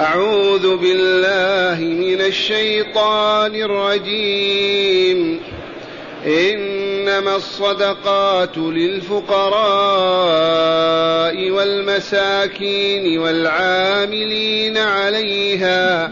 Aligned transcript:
أعوذ 0.00 0.76
بالله 0.76 1.84
من 1.84 2.20
الشيطان 2.20 3.54
الرجيم. 3.54 5.40
إنما 6.26 7.36
الصدقات 7.36 8.58
للفقراء 8.58 9.20
والمساكين 11.50 13.18
والعاملين 13.18 14.78
عليها 14.78 16.10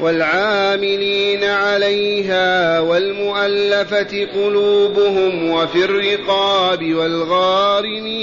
والعاملين 0.00 1.44
عليها 1.44 2.80
والمؤلفة 2.80 4.28
قلوبهم 4.34 5.50
وفي 5.50 5.84
الرقاب 5.84 6.94
والغارمين. 6.94 8.22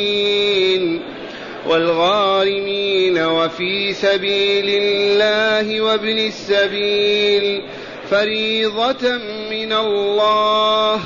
والغارمين 1.67 3.17
وفي 3.19 3.93
سبيل 3.93 4.65
الله 4.83 5.81
وابن 5.81 6.17
السبيل 6.17 7.61
فريضة 8.09 9.17
من 9.51 9.73
الله 9.73 10.99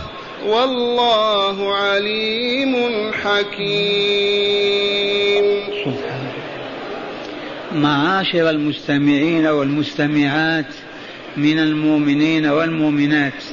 والله 0.48 1.76
عليم 1.76 2.76
حكيم. 3.14 4.44
معاشر 7.76 8.50
المستمعين 8.50 9.48
والمستمعات 9.48 10.66
من 11.38 11.60
المؤمنين 11.60 12.46
والمؤمنات 12.46 13.44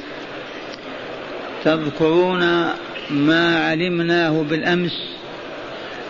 تذكرون 1.63 2.69
ما 3.09 3.69
علمناه 3.69 4.41
بالأمس 4.49 4.91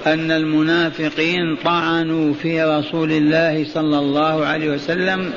أن 0.08 0.32
المنافقين 0.32 1.56
طعنوا 1.56 2.34
في 2.34 2.64
رسول 2.64 3.12
الله 3.12 3.66
صلى 3.74 4.00
الله 4.00 4.46
عليه 4.46 4.70
وسلم 4.70 5.34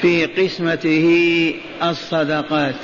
في 0.00 0.26
قسمته 0.26 1.54
الصدقات. 1.82 2.74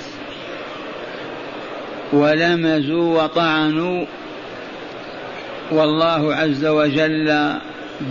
ولمزوا 2.12 3.22
وطعنوا. 3.22 4.04
والله 5.70 6.34
عز 6.34 6.64
وجل 6.64 7.52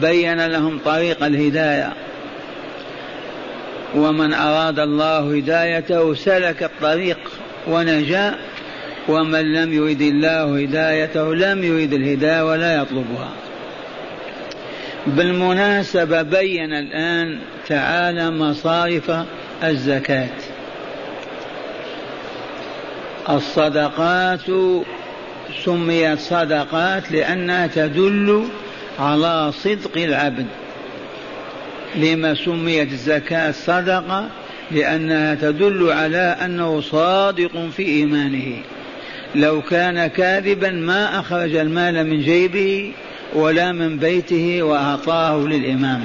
بين 0.01 0.45
لهم 0.45 0.79
طريق 0.85 1.23
الهداية. 1.23 1.93
ومن 3.95 4.33
أراد 4.33 4.79
الله 4.79 5.37
هدايته 5.37 6.13
سلك 6.13 6.63
الطريق 6.63 7.19
ونجا. 7.67 8.50
ومن 9.07 9.53
لم 9.53 9.73
يرد 9.73 10.01
الله 10.01 10.61
هدايته 10.61 11.35
لم 11.35 11.63
يرد 11.63 11.93
الهداية 11.93 12.45
ولا 12.45 12.81
يطلبها. 12.81 13.29
بالمناسبة 15.07 16.21
بين 16.21 16.73
الآن 16.73 17.39
تعالى 17.67 18.31
مصارف 18.31 19.11
الزكاة. 19.63 20.29
الصدقات 23.29 24.41
سميت 25.65 26.19
صدقات 26.19 27.11
لأنها 27.11 27.67
تدل 27.67 28.45
على 28.99 29.51
صدق 29.51 29.97
العبد. 29.97 30.45
لما 31.95 32.35
سميت 32.35 32.91
الزكاة 32.91 33.51
صدقة 33.51 34.29
لأنها 34.71 35.35
تدل 35.35 35.91
على 35.91 36.37
أنه 36.45 36.81
صادق 36.81 37.69
في 37.77 37.83
إيمانه. 37.83 38.57
لو 39.35 39.61
كان 39.61 40.07
كاذبا 40.07 40.71
ما 40.71 41.19
أخرج 41.19 41.55
المال 41.55 42.07
من 42.09 42.21
جيبه 42.21 42.91
ولا 43.33 43.71
من 43.71 43.97
بيته 43.97 44.63
وأعطاه 44.63 45.37
للإمام. 45.37 46.03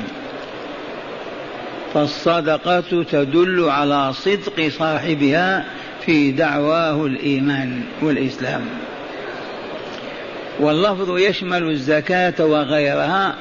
فالصدقة 1.94 3.02
تدل 3.02 3.68
على 3.68 4.12
صدق 4.12 4.68
صاحبها 4.68 5.64
في 6.06 6.32
دعواه 6.32 7.06
الإيمان 7.06 7.80
والإسلام. 8.02 8.64
واللفظ 10.60 11.18
يشمل 11.18 11.70
الزكاة 11.70 12.44
وغيرها 12.44 13.34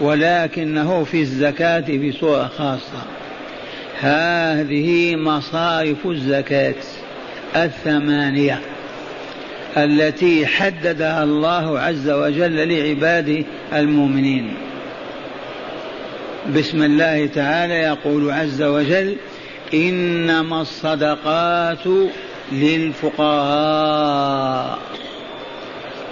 ولكنه 0.00 1.04
في 1.04 1.20
الزكاة 1.20 1.84
بصورة 2.08 2.50
خاصة. 2.58 3.02
هذه 4.00 5.16
مصارف 5.16 6.06
الزكاة 6.06 6.74
الثمانية. 7.56 8.60
التي 9.76 10.46
حددها 10.46 11.24
الله 11.24 11.78
عز 11.78 12.10
وجل 12.10 12.68
لعباده 12.68 13.44
المؤمنين. 13.72 14.54
بسم 16.56 16.82
الله 16.82 17.26
تعالى 17.26 17.74
يقول 17.74 18.30
عز 18.30 18.62
وجل 18.62 19.16
إنما 19.74 20.60
الصدقات 20.60 21.84
للفقراء 22.52 23.98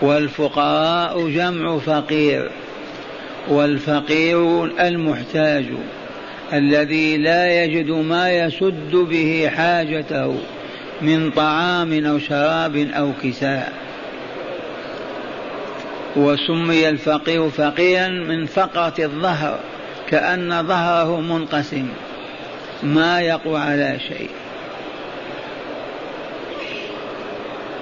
والفقراء 0.03 1.29
جمع 1.29 1.79
فقير 1.79 2.51
والفقير 3.49 4.65
المحتاج 4.65 5.65
الذي 6.53 7.17
لا 7.17 7.65
يجد 7.65 7.91
ما 7.91 8.31
يسد 8.31 8.91
به 8.93 9.51
حاجته. 9.57 10.35
من 11.03 11.31
طعام 11.31 12.07
أو 12.07 12.19
شراب 12.19 12.77
أو 12.77 13.13
كساء. 13.23 13.73
وسمي 16.17 16.89
الفقير 16.89 17.51
فقيرا 17.51 18.09
من 18.09 18.47
فقرة 18.47 18.95
الظهر 18.99 19.59
كأن 20.09 20.67
ظهره 20.67 21.21
منقسم 21.21 21.89
ما 22.83 23.21
يقوى 23.21 23.59
على 23.59 23.99
شيء. 24.09 24.31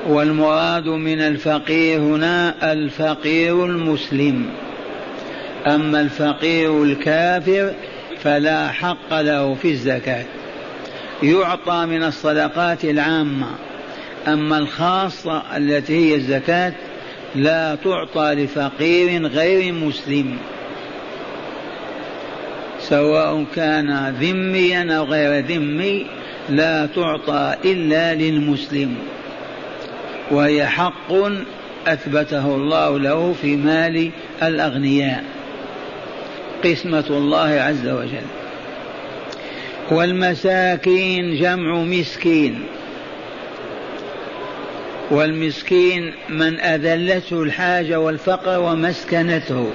والمراد 0.09 0.87
من 0.87 1.21
الفقير 1.21 2.01
هنا 2.01 2.73
الفقير 2.73 3.67
المسلم. 3.67 4.47
أما 5.67 6.01
الفقير 6.01 6.83
الكافر 6.83 7.73
فلا 8.23 8.69
حق 8.69 9.21
له 9.21 9.55
في 9.55 9.71
الزكاة. 9.71 10.25
يعطى 11.23 11.87
من 11.87 12.03
الصدقات 12.03 12.85
العامة. 12.85 13.47
أما 14.29 14.59
الخاصة 14.59 15.57
التي 15.57 16.11
هي 16.11 16.15
الزكاة 16.15 16.73
لا 17.35 17.75
تعطى 17.75 18.35
لفقير 18.35 19.27
غير 19.27 19.73
مسلم. 19.73 20.39
سواء 22.81 23.45
كان 23.55 24.15
ذميا 24.21 24.97
أو 24.97 25.05
غير 25.05 25.45
ذمي 25.45 26.07
لا 26.49 26.87
تعطى 26.87 27.55
إلا 27.65 28.15
للمسلم. 28.15 28.95
وهي 30.31 30.67
حق 30.67 31.13
أثبته 31.87 32.55
الله 32.55 32.99
له 32.99 33.35
في 33.43 33.57
مال 33.57 34.11
الأغنياء. 34.43 35.25
قسمة 36.65 37.05
الله 37.11 37.61
عز 37.61 37.89
وجل. 37.89 38.38
والمساكين 39.91 41.37
جمع 41.37 41.75
مسكين. 41.75 42.63
والمسكين 45.11 46.15
من 46.29 46.61
أذلته 46.61 47.43
الحاجة 47.43 48.01
والفقر 48.01 48.61
ومسكنته. 48.61 49.71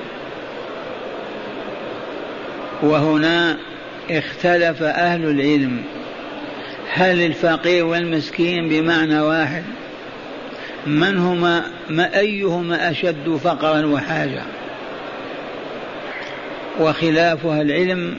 وهنا 2.83 3.57
اختلف 4.11 4.83
أهل 4.83 5.25
العلم. 5.25 5.83
هل 6.93 7.25
الفقير 7.25 7.85
والمسكين 7.85 8.69
بمعنى 8.69 9.19
واحد؟ 9.21 9.63
من 10.87 11.17
هما 11.17 11.63
ما 11.89 12.19
أيهما 12.19 12.91
أشد 12.91 13.39
فقرا 13.43 13.85
وحاجة؟ 13.85 14.41
وخلافها 16.79 17.61
العلم 17.61 18.17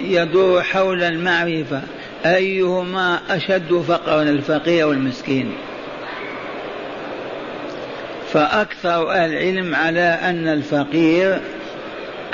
يدور 0.00 0.62
حول 0.62 1.02
المعرفة. 1.02 1.82
أيهما 2.26 3.20
أشد 3.30 3.74
فقرا 3.88 4.22
الفقير 4.22 4.86
والمسكين. 4.86 5.52
فأكثر 8.32 9.10
أهل 9.10 9.32
العلم 9.32 9.74
على 9.74 10.18
أن 10.22 10.48
الفقير 10.48 11.40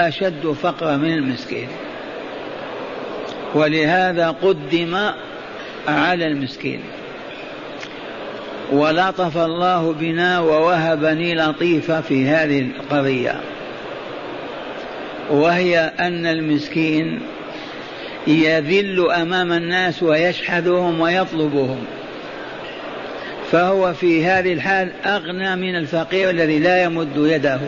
أشد 0.01 0.47
فقرا 0.63 0.97
من 0.97 1.13
المسكين. 1.13 1.69
ولهذا 3.55 4.31
قدم 4.43 5.11
على 5.89 6.27
المسكين. 6.27 6.81
ولطف 8.73 9.37
الله 9.39 9.93
بنا 9.93 10.41
ووهبني 10.41 11.35
لطيفة 11.35 12.01
في 12.01 12.27
هذه 12.29 12.61
القضية. 12.61 13.41
وهي 15.31 15.93
أن 16.01 16.27
المسكين 16.27 17.21
يذل 18.27 19.11
أمام 19.11 19.53
الناس 19.53 20.03
ويشحذهم 20.03 21.01
ويطلبهم. 21.01 21.85
فهو 23.53 23.93
في 23.93 24.25
هذه 24.25 24.53
الحال 24.53 24.93
أغنى 25.07 25.57
من 25.57 25.77
الفقير 25.77 26.31
الذي 26.31 26.59
لا 26.59 26.83
يمد 26.83 27.17
يده 27.17 27.61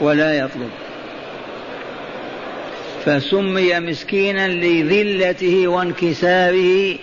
ولا 0.00 0.38
يطلب. 0.38 0.70
فسمي 3.04 3.80
مسكينا 3.80 4.48
لذلته 4.48 5.68
وانكساره 5.68 6.96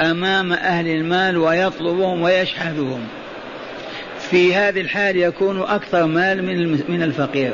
أمام 0.00 0.52
أهل 0.52 0.88
المال 0.88 1.38
ويطلبهم 1.38 2.22
ويشحذهم 2.22 3.00
في 4.30 4.54
هذه 4.54 4.80
الحال 4.80 5.16
يكون 5.16 5.62
أكثر 5.62 6.06
مال 6.06 6.44
من 6.44 6.82
من 6.88 7.02
الفقير. 7.02 7.52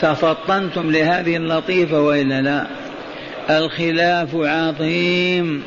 تفطنتم 0.00 0.90
لهذه 0.90 1.36
اللطيفة 1.36 2.00
وإلا 2.00 2.42
لا؟ 2.42 2.66
الخلاف 3.50 4.28
عظيم. 4.34 5.62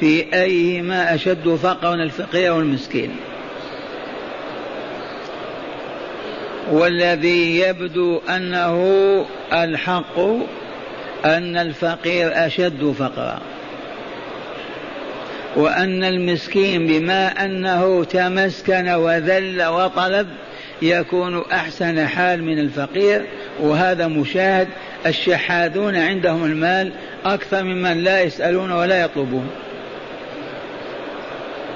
في 0.00 0.34
أيهما 0.34 1.14
أشد 1.14 1.48
فقرا 1.48 1.94
الفقير 1.94 2.52
والمسكين؟ 2.52 3.16
والذي 6.70 7.60
يبدو 7.60 8.20
أنه 8.28 8.76
الحق 9.52 10.18
أن 11.24 11.56
الفقير 11.56 12.46
أشد 12.46 12.94
فقرا. 12.98 13.40
وأن 15.56 16.04
المسكين 16.04 16.86
بما 16.86 17.44
أنه 17.44 18.04
تمسكن 18.04 18.88
وذل 18.88 19.64
وطلب 19.66 20.26
يكون 20.82 21.42
أحسن 21.52 22.06
حال 22.06 22.44
من 22.44 22.58
الفقير 22.58 23.26
وهذا 23.60 24.06
مشاهد 24.06 24.68
الشحاذون 25.06 25.96
عندهم 25.96 26.44
المال 26.44 26.92
أكثر 27.24 27.64
ممن 27.64 27.98
لا 27.98 28.20
يسألون 28.20 28.72
ولا 28.72 29.00
يطلبون. 29.00 29.50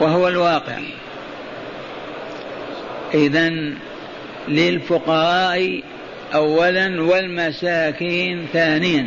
وهو 0.00 0.28
الواقع. 0.28 0.78
اذا 3.14 3.52
للفقراء 4.48 5.82
أولا 6.34 7.02
والمساكين 7.02 8.46
ثانيا. 8.52 9.06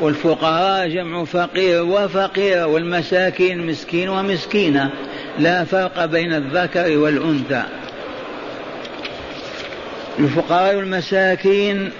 والفقراء 0.00 0.88
جمع 0.88 1.24
فقير 1.24 1.82
وفقير 1.82 2.68
والمساكين 2.68 3.66
مسكين 3.66 4.08
ومسكينة. 4.08 4.90
لا 5.38 5.64
فرق 5.64 6.04
بين 6.04 6.32
الذكر 6.32 6.98
والأنثى. 6.98 7.62
الفقراء 10.18 10.76
والمساكين 10.76 11.90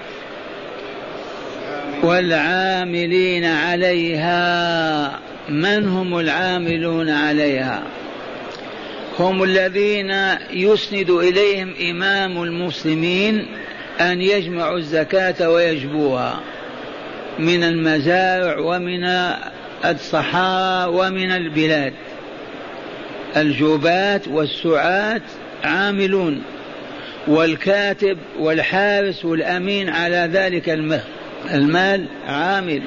والعاملين 2.03 3.45
عليها 3.45 5.19
من 5.49 5.87
هم 5.87 6.19
العاملون 6.19 7.09
عليها؟ 7.09 7.83
هم 9.19 9.43
الذين 9.43 10.11
يسند 10.51 11.09
إليهم 11.09 11.73
إمام 11.89 12.43
المسلمين 12.43 13.47
أن 14.01 14.21
يجمعوا 14.21 14.77
الزكاة 14.77 15.49
ويجبوها 15.49 16.39
من 17.39 17.63
المزارع 17.63 18.59
ومن 18.59 19.03
الصحراء 19.85 20.89
ومن 20.89 21.31
البلاد. 21.31 21.93
الجوبات 23.37 24.27
والسعاة 24.27 25.21
عاملون. 25.63 26.41
والكاتب 27.27 28.17
والحارس 28.39 29.25
والأمين 29.25 29.89
على 29.89 30.29
ذلك 30.33 30.69
المال 31.53 32.05
عامل 32.27 32.81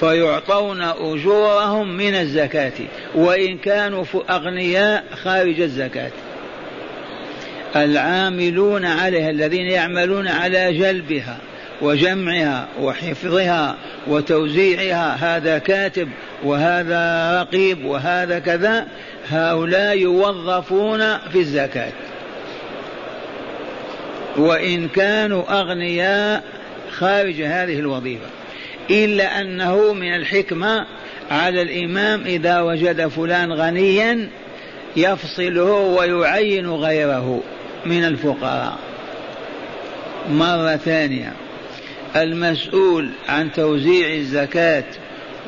فيعطون 0.00 0.82
أجورهم 0.82 1.96
من 1.96 2.14
الزكاة 2.14 2.72
وإن 3.14 3.58
كانوا 3.58 4.04
أغنياء 4.30 5.04
خارج 5.24 5.60
الزكاة. 5.60 6.10
العاملون 7.76 8.84
عليها 8.84 9.30
الذين 9.30 9.66
يعملون 9.66 10.28
على 10.28 10.78
جلبها 10.78 11.38
وجمعها 11.82 12.68
وحفظها 12.80 13.76
وتوزيعها 14.06 15.36
هذا 15.36 15.58
كاتب 15.58 16.08
وهذا 16.44 17.32
رقيب 17.40 17.84
وهذا 17.84 18.38
كذا 18.38 18.86
هؤلاء 19.30 19.98
يوظفون 19.98 21.18
في 21.18 21.38
الزكاة. 21.38 21.92
وإن 24.36 24.88
كانوا 24.88 25.60
أغنياء 25.60 26.44
خارج 26.90 27.42
هذه 27.42 27.78
الوظيفة. 27.78 28.26
إلا 28.90 29.40
أنه 29.40 29.92
من 29.92 30.14
الحكمة 30.14 30.86
على 31.30 31.62
الإمام 31.62 32.24
إذا 32.26 32.60
وجد 32.60 33.06
فلان 33.06 33.52
غنيا 33.52 34.28
يفصله 34.96 35.72
ويعين 35.72 36.70
غيره 36.70 37.42
من 37.86 38.04
الفقراء 38.04 38.78
مرة 40.30 40.76
ثانية 40.76 41.32
المسؤول 42.16 43.10
عن 43.28 43.52
توزيع 43.52 44.14
الزكاة 44.14 44.84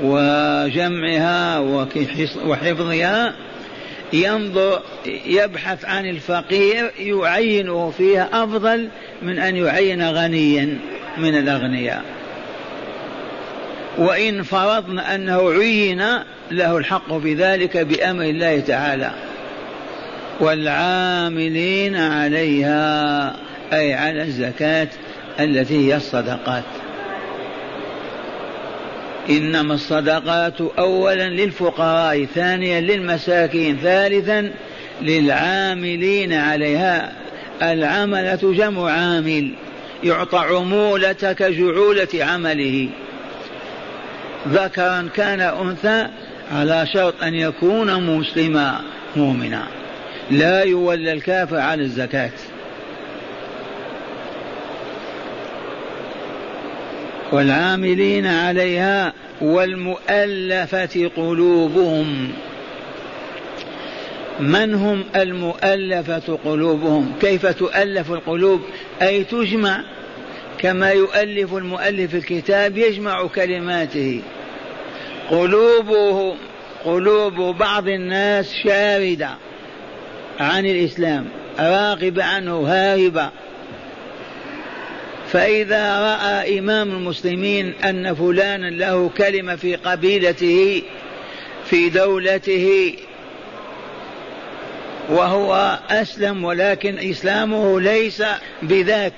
وجمعها 0.02 1.58
وحفظها 2.44 3.34
ينظر 4.14 4.82
يبحث 5.26 5.84
عن 5.84 6.06
الفقير 6.06 6.90
يعينه 6.98 7.90
فيها 7.90 8.28
أفضل 8.32 8.88
من 9.22 9.38
أن 9.38 9.56
يعين 9.56 10.10
غنيا 10.10 10.78
من 11.18 11.38
الأغنياء. 11.38 12.04
وإن 13.98 14.42
فرضنا 14.42 15.14
أنه 15.14 15.50
عين 15.50 16.04
له 16.50 16.76
الحق 16.76 17.18
في 17.18 17.34
ذلك 17.34 17.76
بأمر 17.76 18.24
الله 18.24 18.60
تعالى. 18.60 19.10
والعاملين 20.40 21.96
عليها 21.96 23.36
أي 23.72 23.94
على 23.94 24.22
الزكاة 24.22 24.88
التي 25.40 25.88
هي 25.88 25.96
الصدقات. 25.96 26.64
إنما 29.30 29.74
الصدقات 29.74 30.60
أولا 30.78 31.28
للفقراء 31.28 32.24
ثانيا 32.24 32.80
للمساكين 32.80 33.76
ثالثا 33.82 34.50
للعاملين 35.02 36.32
عليها. 36.32 37.12
العملة 37.62 38.38
جمع 38.42 38.90
عامل 38.90 39.50
يعطى 40.04 40.38
عمولة 40.38 41.12
كجعولة 41.12 42.08
عمله. 42.14 42.88
ذكرا 44.48 45.08
كان 45.14 45.40
أنثى 45.40 46.08
على 46.52 46.86
شرط 46.94 47.22
أن 47.22 47.34
يكون 47.34 48.18
مسلما 48.18 48.80
مؤمنا. 49.16 49.62
لا 50.30 50.62
يولى 50.62 51.12
الكافر 51.12 51.56
على 51.56 51.82
الزكاة. 51.82 52.30
والعاملين 57.32 58.26
عليها 58.26 59.12
والمؤلفة 59.40 61.10
قلوبهم. 61.16 62.32
من 64.40 64.74
هم 64.74 65.04
المؤلفة 65.16 66.38
قلوبهم؟ 66.44 67.12
كيف 67.20 67.46
تؤلف 67.46 68.12
القلوب؟ 68.12 68.60
أي 69.02 69.24
تجمع 69.24 69.80
كما 70.58 70.90
يؤلف 70.90 71.54
المؤلف 71.54 72.14
الكتاب 72.14 72.76
يجمع 72.78 73.26
كلماته. 73.26 74.22
قلوبه 75.30 76.36
قلوب 76.84 77.34
بعض 77.58 77.88
الناس 77.88 78.52
شاردة 78.64 79.30
عن 80.40 80.66
الإسلام 80.66 81.26
راغبة 81.58 82.24
عنه 82.24 82.56
هاربة. 82.56 83.30
فإذا 85.34 85.98
رأى 86.00 86.58
إمام 86.58 86.90
المسلمين 86.90 87.74
أن 87.84 88.14
فلانا 88.14 88.70
له 88.70 89.10
كلمة 89.16 89.56
في 89.56 89.76
قبيلته 89.76 90.82
في 91.64 91.88
دولته 91.88 92.94
وهو 95.08 95.78
أسلم 95.90 96.44
ولكن 96.44 96.98
إسلامه 96.98 97.80
ليس 97.80 98.22
بذاك 98.62 99.12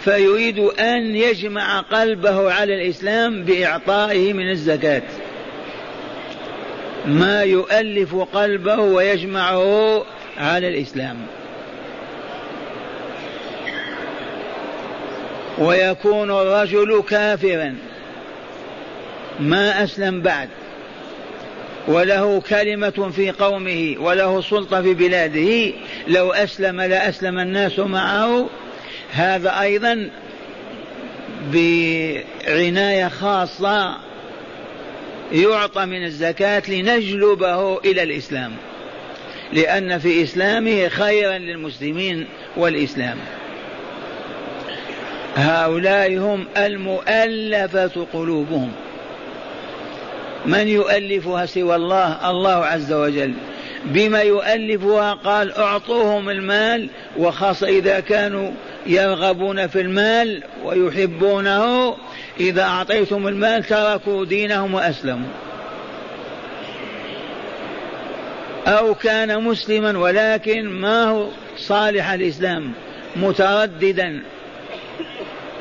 فيريد 0.00 0.58
أن 0.58 1.16
يجمع 1.16 1.80
قلبه 1.80 2.52
على 2.52 2.74
الإسلام 2.74 3.44
بإعطائه 3.44 4.32
من 4.32 4.50
الزكاة. 4.50 5.02
ما 7.06 7.42
يؤلف 7.42 8.14
قلبه 8.14 8.80
ويجمعه 8.80 10.04
على 10.38 10.68
الإسلام. 10.68 11.16
ويكون 15.58 16.30
الرجل 16.30 17.02
كافرا. 17.08 17.76
ما 19.40 19.84
أسلم 19.84 20.22
بعد. 20.22 20.48
وله 21.88 22.40
كلمة 22.40 23.10
في 23.16 23.30
قومه 23.30 23.96
وله 23.98 24.40
سلطة 24.40 24.82
في 24.82 24.94
بلاده. 24.94 25.72
لو 26.08 26.32
أسلم 26.32 26.80
لأسلم 26.80 27.38
الناس 27.38 27.78
معه. 27.78 28.48
هذا 29.12 29.60
أيضا 29.60 30.10
بعناية 31.52 33.08
خاصة 33.08 33.96
يعطى 35.32 35.86
من 35.86 36.04
الزكاة 36.04 36.62
لنجلبه 36.68 37.78
إلى 37.78 38.02
الإسلام. 38.02 38.52
لأن 39.52 39.98
في 39.98 40.22
إسلامه 40.22 40.88
خيرا 40.88 41.38
للمسلمين 41.38 42.26
والإسلام. 42.56 43.18
هؤلاء 45.38 46.18
هم 46.18 46.46
المؤلفة 46.56 48.06
قلوبهم. 48.12 48.72
من 50.46 50.68
يؤلفها 50.68 51.46
سوى 51.46 51.76
الله؟ 51.76 52.30
الله 52.30 52.50
عز 52.66 52.92
وجل. 52.92 53.34
بما 53.84 54.22
يؤلفها 54.22 55.12
قال 55.12 55.52
أعطوهم 55.52 56.30
المال 56.30 56.88
وخاصة 57.18 57.68
إذا 57.68 58.00
كانوا 58.00 58.50
يرغبون 58.86 59.66
في 59.66 59.80
المال 59.80 60.42
ويحبونه 60.64 61.94
إذا 62.40 62.62
أعطيتم 62.62 63.28
المال 63.28 63.64
تركوا 63.64 64.24
دينهم 64.24 64.74
وأسلموا. 64.74 65.30
أو 68.66 68.94
كان 68.94 69.44
مسلما 69.44 69.98
ولكن 69.98 70.68
ما 70.68 71.04
هو 71.04 71.26
صالح 71.56 72.10
الإسلام؟ 72.10 72.72
مترددا. 73.16 74.22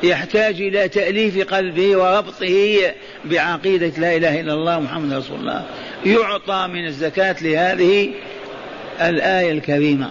يحتاج 0.04 0.62
إلى 0.62 0.88
تأليف 0.89 1.54
قلبه 1.54 1.98
وربطه 1.98 2.94
بعقيدة 3.25 3.92
لا 3.98 4.16
إله 4.16 4.39
إلا 4.39 4.54
الله 4.54 4.80
محمد 4.80 5.13
رسول 5.13 5.39
الله. 5.39 5.63
يعطى 6.06 6.68
من 6.68 6.86
الزكاة 6.86 7.36
لهذه 7.42 8.10
الآية 9.01 9.51
الكريمة. 9.51 10.10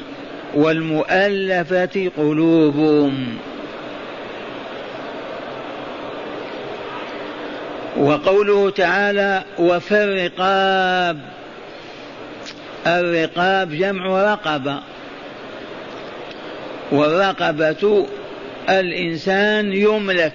والمؤلفة 0.55 2.11
قلوبهم. 2.17 3.39
وقوله 7.97 8.71
تعالى 8.71 9.45
وفي 9.59 10.05
الرقاب 10.05 11.21
الرقاب 12.87 13.73
جمع 13.73 14.33
رقبة. 14.33 14.81
والرقبة 16.93 18.07
الإنسان 18.69 19.73
يملك 19.73 20.33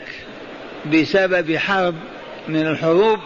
بسبب 0.93 1.57
حرب 1.57 1.95
من 2.47 2.67
الحروب 2.67 3.19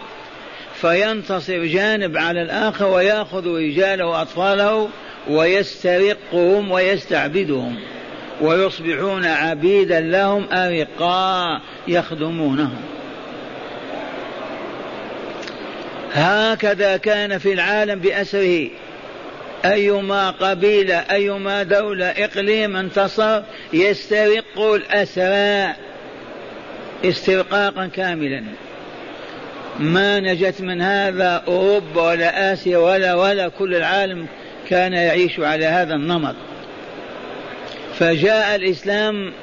فينتصر 0.81 1.65
جانب 1.65 2.17
على 2.17 2.41
الآخر 2.41 2.87
ويأخذ 2.87 3.47
رجاله 3.47 4.05
وأطفاله 4.05 4.89
ويسترقهم 5.29 6.71
ويستعبدهم 6.71 7.75
ويصبحون 8.41 9.25
عبيدا 9.25 9.99
لهم 10.01 10.45
أرقاء 10.51 11.61
يخدمونهم. 11.87 12.81
هكذا 16.13 16.97
كان 16.97 17.37
في 17.37 17.53
العالم 17.53 17.99
بأسره 17.99 18.67
أيما 19.65 20.29
قبيلة 20.29 20.95
أيما 20.95 21.63
دولة 21.63 22.05
إقليم 22.05 22.75
انتصر 22.75 23.41
يسترق 23.73 24.59
الأسرى 24.59 25.75
استرقاقا 27.05 27.87
كاملا. 27.87 28.43
ما 29.79 30.19
نجت 30.19 30.61
من 30.61 30.81
هذا 30.81 31.43
أوروبا 31.47 32.01
ولا 32.01 32.53
آسيا 32.53 32.77
ولا 32.77 33.15
ولا 33.15 33.47
كل 33.47 33.75
العالم 33.75 34.25
كان 34.69 34.93
يعيش 34.93 35.39
على 35.39 35.65
هذا 35.65 35.93
النمط. 35.93 36.35
فجاء 37.99 38.55
الإسلام 38.55 39.33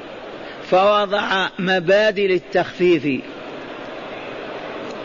فوضع 0.69 1.49
مبادئ 1.59 2.27
للتخفيف 2.27 3.21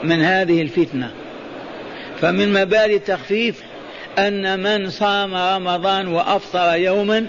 من 0.04 0.22
هذه 0.22 0.62
الفتنة. 0.62 1.10
فمن 2.20 2.52
مبادئ 2.52 2.96
التخفيف 2.96 3.62
أن 4.18 4.60
من 4.60 4.90
صام 4.90 5.34
رمضان 5.34 6.08
وأفطر 6.08 6.74
يوما 6.76 7.26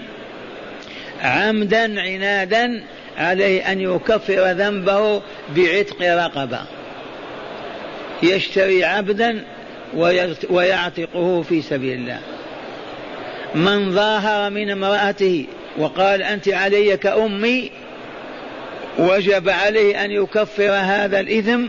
عمدا 1.22 2.00
عنادا 2.00 2.82
عليه 3.18 3.72
أن 3.72 3.80
يكفر 3.80 4.52
ذنبه 4.52 5.22
بعتق 5.56 6.02
رقبة. 6.02 6.60
يشتري 8.22 8.84
عبدا 8.84 9.44
ويعتقه 10.50 11.42
في 11.42 11.62
سبيل 11.62 11.98
الله. 11.98 12.18
من 13.54 13.92
ظاهر 13.92 14.50
من 14.50 14.70
امرأته 14.70 15.46
وقال 15.78 16.22
أنت 16.22 16.48
علي 16.48 16.96
كأمي 16.96 17.70
وجب 18.98 19.48
عليه 19.48 20.04
أن 20.04 20.10
يكفر 20.10 20.70
هذا 20.70 21.20
الإثم 21.20 21.66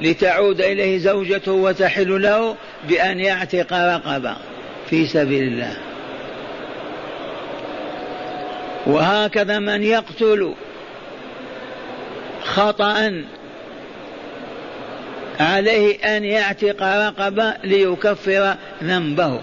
لتعود 0.00 0.60
إليه 0.60 0.98
زوجته 0.98 1.52
وتحل 1.52 2.22
له 2.22 2.56
بأن 2.88 3.20
يعتق 3.20 3.72
رقبة. 3.72 4.36
في 4.90 5.06
سبيل 5.06 5.42
الله. 5.42 5.76
وهكذا 8.86 9.58
من 9.58 9.82
يقتل 9.82 10.54
خطأ 12.42 13.24
عليه 15.40 16.16
أن 16.16 16.24
يعتق 16.24 16.82
رقبة 16.82 17.54
ليكفر 17.64 18.56
ذنبه. 18.82 19.40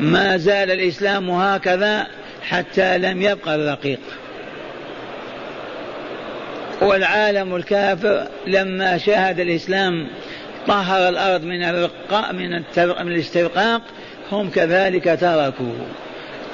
ما 0.00 0.36
زال 0.36 0.70
الإسلام 0.70 1.30
هكذا 1.30 2.06
حتى 2.42 2.98
لم 2.98 3.22
يبقى 3.22 3.54
الرقيق. 3.54 4.00
والعالم 6.82 7.56
الكافر 7.56 8.28
لما 8.46 8.98
شاهد 8.98 9.40
الإسلام 9.40 10.08
طهر 10.66 11.08
الأرض 11.08 11.44
من 11.44 11.62
الرقاء 11.62 12.32
من, 12.32 12.50
من 12.76 13.12
الاسترقاق 13.12 13.82
هم 14.32 14.50
كذلك 14.50 15.04
تركوه. 15.20 15.86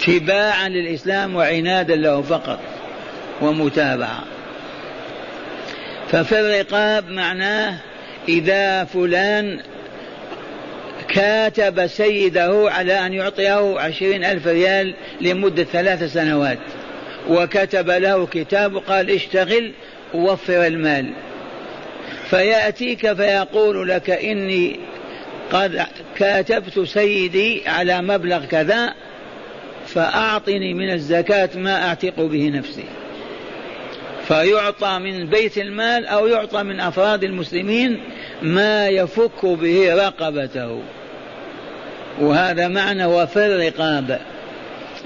تباعا 0.06 0.68
للإسلام 0.68 1.36
وعنادا 1.36 1.96
له 1.96 2.22
فقط 2.22 2.58
ومتابعة. 3.40 4.24
ففي 6.08 6.40
الرقاب 6.40 7.08
معناه 7.10 7.78
إذا 8.28 8.84
فلان 8.84 9.60
كاتب 11.08 11.86
سيده 11.86 12.70
على 12.70 13.06
أن 13.06 13.12
يعطيه 13.14 13.80
عشرين 13.80 14.24
ألف 14.24 14.46
ريال 14.46 14.94
لمدة 15.20 15.64
ثلاث 15.64 16.12
سنوات 16.12 16.58
وكتب 17.28 17.90
له 17.90 18.26
كتاب 18.26 18.76
قال 18.76 19.10
اشتغل 19.10 19.72
ووفر 20.14 20.66
المال. 20.66 21.12
فيأتيك 22.30 23.12
فيقول 23.12 23.88
لك 23.88 24.10
إني 24.10 24.80
قد 25.52 25.86
كاتبت 26.16 26.80
سيدي 26.80 27.68
على 27.68 28.02
مبلغ 28.02 28.44
كذا 28.44 28.94
فأعطني 29.86 30.74
من 30.74 30.92
الزكاة 30.92 31.50
ما 31.54 31.88
أعتق 31.88 32.20
به 32.20 32.48
نفسي. 32.48 32.84
فيعطى 34.28 34.98
من 34.98 35.26
بيت 35.26 35.58
المال 35.58 36.06
أو 36.06 36.26
يعطى 36.26 36.62
من 36.62 36.80
أفراد 36.80 37.24
المسلمين 37.24 38.00
ما 38.42 38.88
يفك 38.88 39.46
به 39.46 39.94
رقبته. 39.94 40.82
وهذا 42.20 42.68
معنى 42.68 43.04
وفي 43.04 43.46
الرقاب 43.46 44.20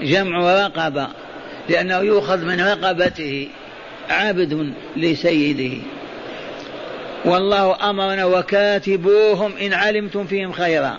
جمع 0.01 0.65
رقبة 0.65 1.07
لأنه 1.69 1.97
يؤخذ 1.97 2.45
من 2.45 2.61
رقبته 2.61 3.47
عبد 4.09 4.73
لسيده. 4.97 5.77
والله 7.25 7.89
أمرنا 7.89 8.25
وكاتبوهم 8.25 9.57
إن 9.61 9.73
علمتم 9.73 10.25
فيهم 10.25 10.51
خيرا. 10.51 10.97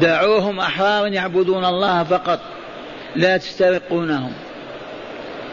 دعوهم 0.00 0.60
أحرارا 0.60 1.08
يعبدون 1.08 1.64
الله 1.64 2.04
فقط 2.04 2.40
لا 3.16 3.36
تسترقونهم. 3.36 4.32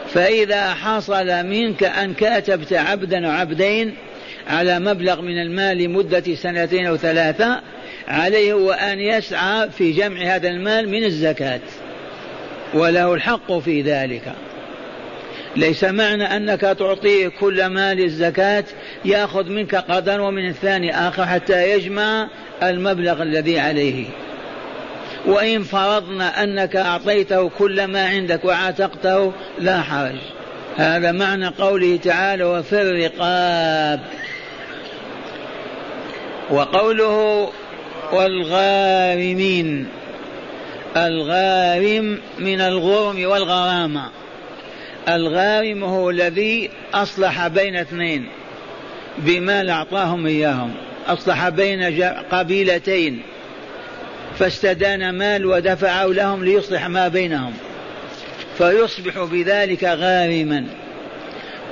فإذا 0.08 0.74
حصل 0.74 1.46
منك 1.46 1.84
أن 1.84 2.14
كاتبت 2.14 2.72
عبدا 2.72 3.28
وعبدين 3.28 3.94
على 4.48 4.78
مبلغ 4.78 5.20
من 5.20 5.42
المال 5.42 5.78
لمدة 5.78 6.34
سنتين 6.34 6.86
أو 6.86 6.96
ثلاثة 6.96 7.60
عليه 8.08 8.52
هو 8.52 8.72
أن 8.72 9.00
يسعى 9.00 9.70
في 9.70 9.92
جمع 9.92 10.20
هذا 10.20 10.48
المال 10.48 10.88
من 10.88 11.04
الزكاة. 11.04 11.60
وله 12.74 13.14
الحق 13.14 13.52
في 13.58 13.82
ذلك. 13.82 14.32
ليس 15.56 15.84
معنى 15.84 16.36
أنك 16.36 16.60
تعطيه 16.60 17.28
كل 17.28 17.66
مال 17.66 18.04
الزكاة 18.04 18.64
يأخذ 19.04 19.44
منك 19.44 19.74
قدر 19.74 20.20
ومن 20.20 20.48
الثاني 20.48 21.08
آخر 21.08 21.26
حتى 21.26 21.70
يجمع 21.70 22.28
المبلغ 22.62 23.22
الذي 23.22 23.58
عليه. 23.60 24.06
وإن 25.26 25.62
فرضنا 25.62 26.42
أنك 26.42 26.76
أعطيته 26.76 27.48
كل 27.48 27.84
ما 27.84 28.06
عندك 28.06 28.44
وعاتقته 28.44 29.32
لا 29.58 29.80
حرج. 29.80 30.18
هذا 30.76 31.12
معنى 31.12 31.46
قوله 31.46 31.96
تعالى 31.96 32.44
وفي 32.44 32.82
الرقاب. 32.82 34.00
وقوله 36.50 37.50
والغارمين. 38.12 39.86
الغارم 40.96 42.18
من 42.38 42.60
الغرم 42.60 43.24
والغرامة. 43.24 44.23
الغارم 45.08 45.84
هو 45.84 46.10
الذي 46.10 46.70
أصلح 46.94 47.46
بين 47.46 47.76
اثنين 47.76 48.28
بمال 49.18 49.70
أعطاهم 49.70 50.26
إياهم. 50.26 50.74
أصلح 51.06 51.48
بين 51.48 52.02
قبيلتين. 52.32 53.22
فاستدان 54.38 55.10
مال 55.10 55.46
ودفعه 55.46 56.06
لهم 56.06 56.44
ليصلح 56.44 56.86
ما 56.86 57.08
بينهم. 57.08 57.52
فيصبح 58.58 59.18
بذلك 59.18 59.84
غارما. 59.84 60.66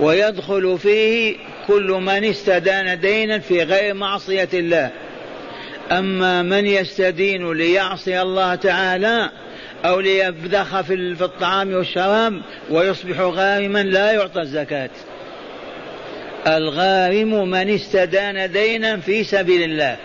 ويدخل 0.00 0.78
فيه 0.78 1.36
كل 1.66 1.98
من 2.02 2.24
استدان 2.24 3.00
دينا 3.00 3.38
في 3.38 3.62
غير 3.62 3.94
معصية 3.94 4.48
الله. 4.54 4.90
أما 5.90 6.42
من 6.42 6.66
يستدين 6.66 7.52
ليعصي 7.52 8.22
الله 8.22 8.54
تعالى 8.54 9.30
أو 9.84 10.00
ليبدخ 10.00 10.80
في 10.80 10.94
الطعام 11.20 11.72
والشراب 11.74 12.42
ويصبح 12.70 13.20
غارما 13.20 13.82
لا 13.82 14.12
يعطى 14.12 14.40
الزكاة. 14.40 14.90
الغارم 16.46 17.50
من 17.50 17.70
استدان 17.74 18.52
دينا 18.52 18.96
في 18.96 19.24
سبيل 19.24 19.62
الله. 19.62 19.96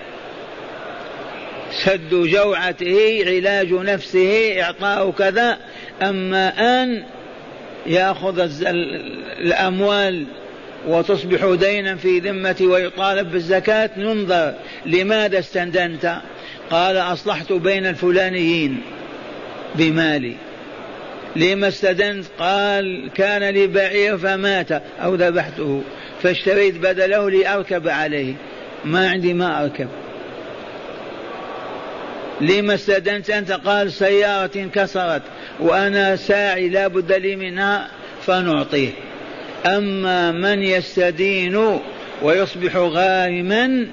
سد 1.84 2.10
جوعته 2.10 3.24
علاج 3.27 3.74
نفسه 3.74 4.62
إعطاء 4.62 5.12
كذا. 5.12 5.57
أما 6.01 6.53
أن 6.84 7.03
يأخذ 7.86 8.50
الأموال 9.39 10.25
وتصبح 10.88 11.55
دينا 11.60 11.96
في 11.96 12.19
ذمتي 12.19 12.67
ويطالب 12.67 13.31
بالزكاة 13.31 13.89
ننظر 13.98 14.53
لماذا 14.86 15.39
استندنت؟ 15.39 16.17
قال 16.72 16.98
أصلحت 16.98 17.53
بين 17.53 17.86
الفلانيين. 17.86 18.81
بمالي. 19.75 20.36
لما 21.36 21.67
استدنت 21.67 22.25
قال 22.39 23.09
كان 23.15 23.43
لي 23.43 23.67
بعير 23.67 24.17
فمات 24.17 24.71
أو 25.01 25.15
ذبحته 25.15 25.83
فاشتريت 26.24 26.77
بدله 26.77 27.29
لأركب 27.29 27.88
عليه. 27.88 28.33
ما 28.86 29.09
عندي 29.09 29.33
ما 29.33 29.63
أركب. 29.63 29.88
لما 32.41 32.74
استدنت 32.74 33.29
أنت 33.29 33.51
قال 33.51 33.91
سيارة 33.91 34.51
انكسرت 34.55 35.21
وأنا 35.59 36.15
ساعي 36.15 36.69
لا 36.69 36.88
بد 36.88 37.12
لي 37.12 37.36
منها 37.36 37.88
فنعطيه. 38.25 38.89
أما 39.65 40.31
من 40.31 40.63
يستدين 40.63 41.79
ويصبح 42.21 42.75
غارما 42.75 43.88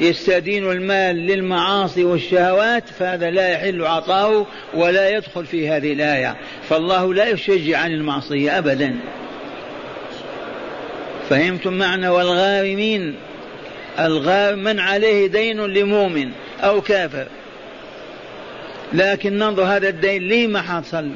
يستدين 0.00 0.70
المال 0.70 1.16
للمعاصي 1.16 2.04
والشهوات 2.04 2.88
فهذا 2.98 3.30
لا 3.30 3.48
يحل 3.48 3.84
عطاؤه 3.84 4.46
ولا 4.74 5.10
يدخل 5.10 5.46
في 5.46 5.68
هذه 5.68 5.92
الآية. 5.92 6.36
فالله 6.68 7.14
لا 7.14 7.28
يشجع 7.28 7.78
عن 7.78 7.92
المعصية 7.92 8.58
أبدا. 8.58 8.96
فهمتم 11.30 11.72
معنى 11.72 12.08
والغارمين؟ 12.08 13.14
الغارم 13.98 14.58
من 14.58 14.80
عليه 14.80 15.26
دين 15.26 15.60
لمؤمن 15.60 16.30
أو 16.60 16.80
كافر. 16.80 17.26
لكن 18.92 19.38
ننظر 19.38 19.62
هذا 19.62 19.88
الدين 19.88 20.22
ليه 20.22 20.46
ما 20.46 20.62
حصل؟ 20.62 21.10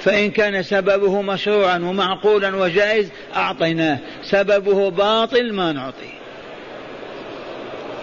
فإن 0.00 0.30
كان 0.30 0.62
سببه 0.62 1.22
مشروعا 1.22 1.78
ومعقولا 1.78 2.56
وجائز 2.56 3.08
أعطيناه. 3.36 3.98
سببه 4.22 4.90
باطل 4.90 5.52
ما 5.52 5.72
نعطيه. 5.72 6.17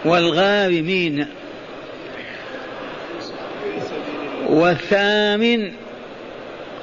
والغارمين 0.05 1.27
والثامن 4.50 5.71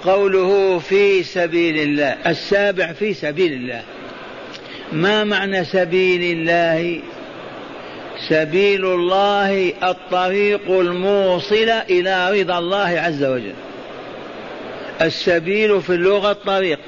قوله 0.04 0.78
في 0.78 1.22
سبيل 1.22 1.78
الله 1.78 2.16
السابع 2.26 2.92
في 2.92 3.14
سبيل 3.14 3.52
الله. 3.52 3.82
ما 4.92 5.24
معنى 5.24 5.64
سبيل 5.64 6.38
الله؟ 6.38 7.00
سبيل 8.28 8.84
الله 8.86 9.72
الطريق 9.82 10.70
الموصل 10.70 11.70
إلى 11.90 12.40
رضا 12.40 12.58
الله 12.58 13.00
عز 13.00 13.24
وجل. 13.24 13.54
السبيل 15.02 15.82
في 15.82 15.90
اللغة 15.90 16.30
الطريق 16.30 16.78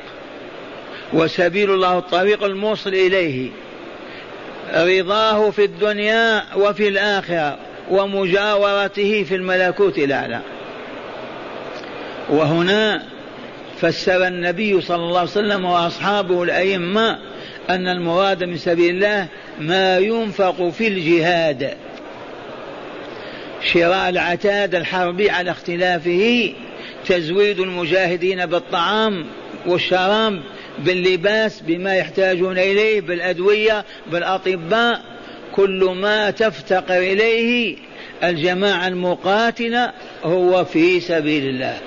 وسبيل 1.13 1.71
الله 1.71 1.99
الطريق 1.99 2.45
الموصل 2.45 2.91
إليه. 2.91 3.51
رضاه 4.73 5.51
في 5.51 5.65
الدنيا 5.65 6.43
وفي 6.57 6.89
الآخرة 6.89 7.59
ومجاورته 7.91 9.23
في 9.23 9.35
الملكوت 9.35 9.99
الأعلى. 9.99 10.41
وهنا 12.29 13.03
فسر 13.81 14.27
النبي 14.27 14.81
صلى 14.81 14.97
الله 14.97 15.19
عليه 15.19 15.31
وسلم 15.31 15.65
وأصحابه 15.65 16.43
الأئمة 16.43 17.19
أن 17.71 17.89
المراد 17.89 18.45
من 18.45 18.57
سبيل 18.57 18.95
الله 18.95 19.27
ما 19.61 19.99
ينفق 19.99 20.69
في 20.69 20.89
الجهاد. 20.89 21.75
شراء 23.73 24.09
العتاد 24.09 24.75
الحربي 24.75 25.31
على 25.31 25.51
اختلافه 25.51 26.53
تزويد 27.07 27.61
المجاهدين 27.61 28.47
بالطعام 28.47 29.27
والشراب 29.67 30.43
باللباس 30.79 31.61
بما 31.61 31.97
يحتاجون 31.97 32.59
إليه 32.59 33.01
بالأدوية 33.01 33.85
بالأطباء 34.13 35.01
كل 35.53 35.95
ما 36.01 36.31
تفتقر 36.31 36.99
إليه 36.99 37.77
الجماعة 38.25 38.89
المقاتلة 38.89 39.93
هو 40.25 40.65
في 40.65 41.01
سبيل 41.01 41.49
الله. 41.49 41.79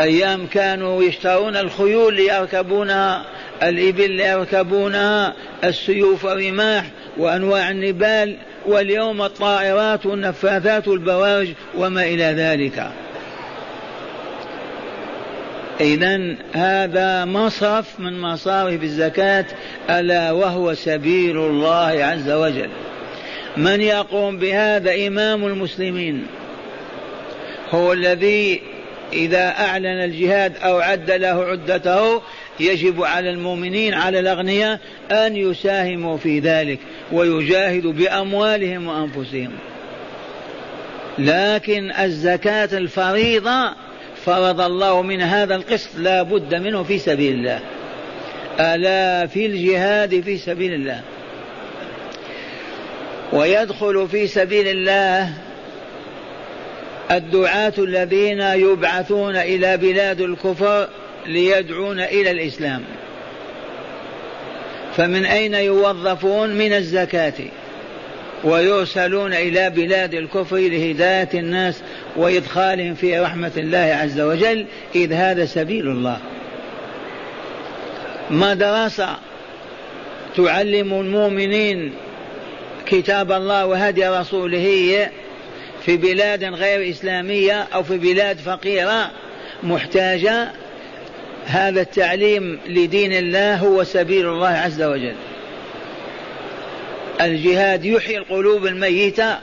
أيام 0.00 0.46
كانوا 0.46 1.02
يشترون 1.02 1.56
الخيول 1.56 2.14
ليركبونها 2.14 3.24
الإبل 3.62 4.10
ليركبونها 4.10 5.34
السيوف 5.64 6.24
والرماح 6.24 6.84
وأنواع 7.16 7.70
النبال 7.70 8.36
واليوم 8.66 9.22
الطائرات 9.22 10.06
والنفاثات 10.06 10.88
والبوارج 10.88 11.48
وما 11.76 12.04
إلى 12.04 12.24
ذلك. 12.24 12.90
إذا 15.80 16.36
هذا 16.52 17.24
مصرف 17.24 18.00
من 18.00 18.20
مصارف 18.20 18.82
الزكاة 18.82 19.44
ألا 19.90 20.32
وهو 20.32 20.74
سبيل 20.74 21.38
الله 21.38 22.04
عز 22.04 22.30
وجل. 22.30 22.70
من 23.56 23.80
يقوم 23.80 24.38
بهذا 24.38 25.06
إمام 25.06 25.46
المسلمين؟ 25.46 26.26
هو 27.70 27.92
الذي 27.92 28.60
إذا 29.12 29.48
أعلن 29.48 29.86
الجهاد 29.86 30.56
أو 30.56 30.78
عد 30.80 31.10
له 31.10 31.44
عدته 31.44 32.22
يجب 32.60 33.02
على 33.02 33.30
المؤمنين 33.30 33.94
على 33.94 34.20
الأغنياء 34.20 34.80
أن 35.10 35.36
يساهموا 35.36 36.16
في 36.16 36.38
ذلك 36.38 36.78
ويجاهدوا 37.12 37.92
بأموالهم 37.92 38.86
وأنفسهم. 38.86 39.50
لكن 41.18 41.92
الزكاة 41.92 42.68
الفريضة 42.72 43.83
فرض 44.24 44.60
الله 44.60 45.02
من 45.02 45.20
هذا 45.22 45.54
القسط 45.54 45.88
لا 45.96 46.22
بد 46.22 46.54
منه 46.54 46.82
في 46.82 46.98
سبيل 46.98 47.32
الله. 47.32 47.60
ألا 48.60 49.26
في 49.26 49.46
الجهاد 49.46 50.20
في 50.20 50.38
سبيل 50.38 50.74
الله. 50.74 51.00
ويدخل 53.32 54.08
في 54.08 54.26
سبيل 54.26 54.68
الله 54.68 55.32
الدعاة 57.10 57.72
الذين 57.78 58.40
يبعثون 58.40 59.36
إلى 59.36 59.76
بلاد 59.76 60.20
الكفر 60.20 60.88
ليدعون 61.26 62.00
إلى 62.00 62.30
الإسلام. 62.30 62.84
فمن 64.96 65.24
أين 65.24 65.54
يوظفون؟ 65.54 66.50
من 66.50 66.72
الزكاة. 66.72 67.32
ويرسلون 68.44 69.34
إلى 69.34 69.70
بلاد 69.70 70.14
الكفر 70.14 70.56
لهداية 70.56 71.28
الناس 71.34 71.82
وإدخالهم 72.16 72.94
في 72.94 73.18
رحمة 73.18 73.52
الله 73.56 73.98
عز 74.02 74.20
وجل 74.20 74.66
إذ 74.94 75.12
هذا 75.12 75.46
سبيل 75.46 75.88
الله. 75.88 76.18
مدرسة 78.30 79.08
تعلم 80.36 80.92
المؤمنين 80.92 81.92
كتاب 82.86 83.32
الله 83.32 83.66
وهدي 83.66 84.08
رسوله 84.08 85.08
في 85.84 85.96
بلاد 85.96 86.44
غير 86.44 86.90
إسلامية 86.90 87.66
أو 87.74 87.82
في 87.82 87.98
بلاد 87.98 88.38
فقيرة 88.38 89.10
محتاجة. 89.62 90.50
هذا 91.46 91.80
التعليم 91.80 92.58
لدين 92.68 93.12
الله 93.12 93.56
هو 93.56 93.84
سبيل 93.84 94.26
الله 94.26 94.48
عز 94.48 94.82
وجل. 94.82 95.14
الجهاد 97.20 97.84
يحيي 97.84 98.18
القلوب 98.18 98.66
الميتة 98.66 99.38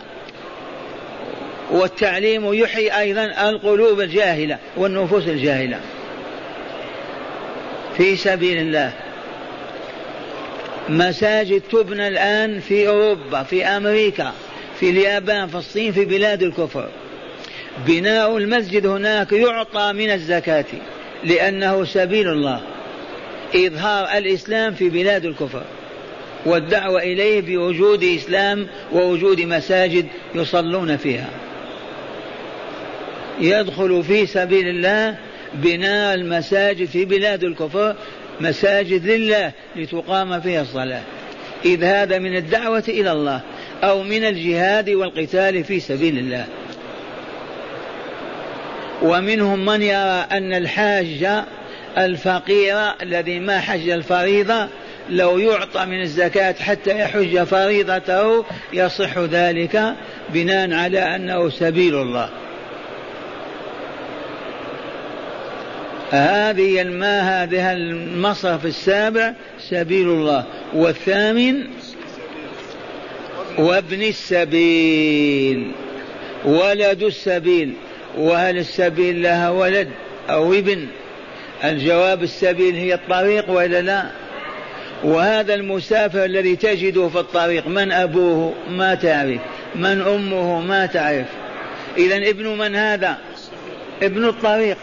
والتعليم 1.71 2.53
يحيي 2.53 2.99
أيضا 2.99 3.49
القلوب 3.49 4.01
الجاهلة 4.01 4.57
والنفوس 4.77 5.27
الجاهلة. 5.27 5.79
في 7.97 8.15
سبيل 8.15 8.57
الله. 8.57 8.93
مساجد 10.89 11.61
تبنى 11.71 12.07
الآن 12.07 12.59
في 12.59 12.87
أوروبا 12.87 13.43
في 13.43 13.65
أمريكا 13.65 14.33
في 14.79 14.89
اليابان 14.89 15.47
في 15.47 15.55
الصين 15.55 15.91
في 15.91 16.05
بلاد 16.05 16.43
الكفر. 16.43 16.89
بناء 17.87 18.37
المسجد 18.37 18.85
هناك 18.85 19.31
يعطى 19.31 19.93
من 19.93 20.11
الزكاة 20.11 20.65
لأنه 21.23 21.85
سبيل 21.85 22.27
الله. 22.27 22.61
إظهار 23.55 24.17
الإسلام 24.17 24.73
في 24.73 24.89
بلاد 24.89 25.25
الكفر. 25.25 25.63
والدعوة 26.45 27.03
إليه 27.03 27.41
بوجود 27.41 28.03
إسلام 28.03 28.67
ووجود 28.93 29.41
مساجد 29.41 30.05
يصلون 30.35 30.97
فيها. 30.97 31.29
يدخل 33.39 34.03
في 34.03 34.25
سبيل 34.25 34.67
الله 34.67 35.17
بناء 35.53 36.15
المساجد 36.15 36.85
في 36.85 37.05
بلاد 37.05 37.43
الكفر 37.43 37.95
مساجد 38.41 39.05
لله 39.05 39.51
لتقام 39.75 40.41
فيها 40.41 40.61
الصلاة. 40.61 41.01
إذ 41.65 41.83
هذا 41.83 42.19
من 42.19 42.35
الدعوة 42.35 42.83
إلى 42.87 43.11
الله 43.11 43.41
أو 43.83 44.03
من 44.03 44.23
الجهاد 44.23 44.89
والقتال 44.89 45.63
في 45.63 45.79
سبيل 45.79 46.17
الله. 46.17 46.45
ومنهم 49.01 49.65
من 49.65 49.81
يرى 49.81 50.25
أن 50.31 50.53
الحاج 50.53 51.43
الفقير 51.97 52.75
الذي 53.01 53.39
ما 53.39 53.59
حج 53.59 53.89
الفريضة 53.89 54.67
لو 55.11 55.37
يعطى 55.37 55.85
من 55.85 56.01
الزكاة 56.01 56.55
حتى 56.59 56.99
يحج 56.99 57.43
فريضته 57.43 58.45
يصح 58.73 59.17
ذلك 59.17 59.95
بناء 60.29 60.73
على 60.73 61.15
أنه 61.15 61.49
سبيل 61.49 61.95
الله. 61.95 62.29
هذه 66.11 66.81
الماء 66.81 67.23
هذه 67.23 67.71
المصرف 67.71 68.65
السابع 68.65 69.33
سبيل 69.59 70.07
الله. 70.07 70.43
والثامن 70.73 71.63
وابن 73.57 74.03
السبيل 74.03 75.71
ولد 76.45 77.03
السبيل. 77.03 77.73
وهل 78.17 78.57
السبيل 78.57 79.23
لها 79.23 79.49
ولد 79.49 79.89
أو 80.29 80.53
ابن؟ 80.53 80.87
الجواب 81.63 82.23
السبيل 82.23 82.75
هي 82.75 82.93
الطريق 82.93 83.49
ولا 83.49 83.81
لا؟ 83.81 84.20
وهذا 85.03 85.53
المسافر 85.53 86.25
الذي 86.25 86.55
تجده 86.55 87.09
في 87.09 87.19
الطريق 87.19 87.67
من 87.67 87.91
أبوه 87.91 88.53
ما 88.69 88.95
تعرف 88.95 89.41
من 89.75 90.01
أمه 90.01 90.61
ما 90.61 90.85
تعرف. 90.85 91.27
إذا 91.97 92.29
ابن 92.29 92.47
من 92.47 92.75
هذا؟ 92.75 93.17
ابن 94.03 94.25
الطريق 94.25 94.77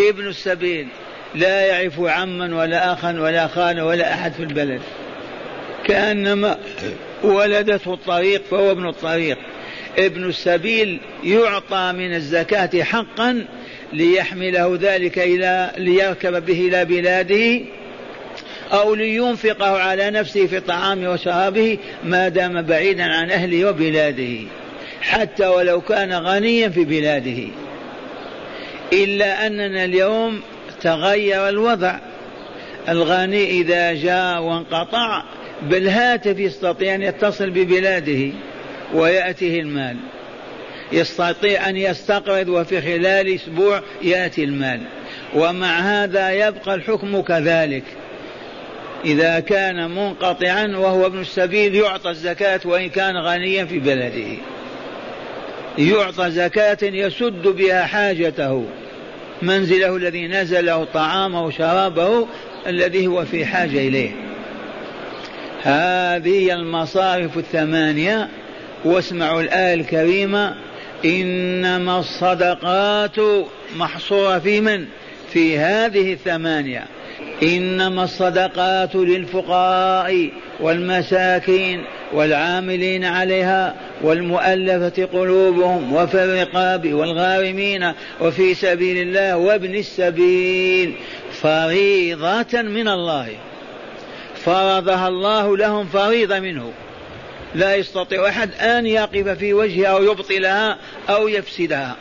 ابن 0.00 0.28
السبيل. 0.28 0.88
لا 1.34 1.60
يعرف 1.60 2.00
عما 2.00 2.56
ولا 2.56 2.92
أخا 2.92 3.20
ولا 3.20 3.46
خالا 3.46 3.82
ولا 3.82 4.14
أحد 4.14 4.32
في 4.32 4.42
البلد. 4.42 4.80
كأنما 5.84 6.58
ولدته 7.22 7.94
الطريق 7.94 8.42
فهو 8.50 8.70
ابن 8.70 8.88
الطريق. 8.88 9.38
ابن 9.98 10.28
السبيل 10.28 11.00
يعطى 11.24 11.92
من 11.96 12.14
الزكاة 12.14 12.82
حقا 12.82 13.46
ليحمله 13.92 14.78
ذلك 14.80 15.18
إلى 15.18 15.70
ليركب 15.78 16.46
به 16.46 16.68
إلى 16.68 16.84
بلاده 16.84 17.60
أو 18.72 18.94
لينفقه 18.94 19.78
على 19.78 20.10
نفسه 20.10 20.46
في 20.46 20.60
طعامه 20.60 21.10
وشرابه 21.10 21.78
ما 22.04 22.28
دام 22.28 22.62
بعيدا 22.62 23.04
عن 23.04 23.30
أهله 23.30 23.64
وبلاده 23.64 24.46
حتى 25.00 25.46
ولو 25.46 25.80
كان 25.80 26.12
غنيا 26.12 26.68
في 26.68 26.84
بلاده. 26.84 27.48
إلا 28.92 29.46
أننا 29.46 29.84
اليوم 29.84 30.40
تغير 30.80 31.48
الوضع. 31.48 31.98
الغني 32.88 33.50
إذا 33.50 33.92
جاء 33.92 34.42
وانقطع 34.42 35.22
بالهاتف 35.62 36.38
يستطيع 36.38 36.94
أن 36.94 37.02
يتصل 37.02 37.50
ببلاده 37.50 38.32
ويأتيه 38.94 39.60
المال. 39.60 39.96
يستطيع 40.92 41.68
أن 41.68 41.76
يستقرض 41.76 42.48
وفي 42.48 42.80
خلال 42.80 43.34
أسبوع 43.34 43.82
يأتي 44.02 44.44
المال. 44.44 44.80
ومع 45.34 45.78
هذا 45.78 46.30
يبقى 46.30 46.74
الحكم 46.74 47.20
كذلك. 47.20 47.84
إذا 49.04 49.40
كان 49.40 49.90
منقطعا 49.90 50.66
وهو 50.66 51.06
ابن 51.06 51.20
السبيل 51.20 51.74
يعطى 51.74 52.10
الزكاة 52.10 52.60
وإن 52.64 52.88
كان 52.88 53.16
غنيا 53.16 53.64
في 53.64 53.78
بلده. 53.78 54.36
يعطى 55.78 56.30
زكاة 56.30 56.78
يسد 56.82 57.42
بها 57.42 57.82
حاجته 57.86 58.64
منزله 59.42 59.96
الذي 59.96 60.28
نزله 60.28 60.84
طعامه 60.84 61.44
وشرابه 61.44 62.26
الذي 62.66 63.06
هو 63.06 63.24
في 63.24 63.46
حاجة 63.46 63.88
إليه. 63.88 64.10
هذه 65.62 66.54
المصارف 66.54 67.38
الثمانية 67.38 68.28
واسمعوا 68.84 69.40
الآية 69.40 69.74
الكريمة 69.74 70.56
إنما 71.04 71.98
الصدقات 71.98 73.16
محصورة 73.76 74.38
في 74.38 74.60
من؟ 74.60 74.86
في 75.32 75.58
هذه 75.58 76.12
الثمانية. 76.12 76.84
إنما 77.42 78.04
الصدقات 78.04 78.94
للفقراء 78.94 80.30
والمساكين 80.60 81.84
والعاملين 82.12 83.04
عليها 83.04 83.74
والمؤلفة 84.02 85.08
قلوبهم 85.12 85.92
وفي 85.92 86.24
الرقاب 86.24 86.92
والغارمين 86.92 87.92
وفي 88.20 88.54
سبيل 88.54 89.08
الله 89.08 89.36
وابن 89.36 89.74
السبيل 89.74 90.94
فريضة 91.32 92.62
من 92.62 92.88
الله. 92.88 93.28
فرضها 94.34 95.08
الله 95.08 95.56
لهم 95.56 95.86
فريضة 95.86 96.38
منه. 96.38 96.72
لا 97.54 97.76
يستطيع 97.76 98.28
أحد 98.28 98.50
أن 98.54 98.86
يقف 98.86 99.28
في 99.28 99.54
وجهها 99.54 99.88
أو 99.88 100.02
يبطلها 100.02 100.78
أو 101.08 101.28
يفسدها. 101.28 101.96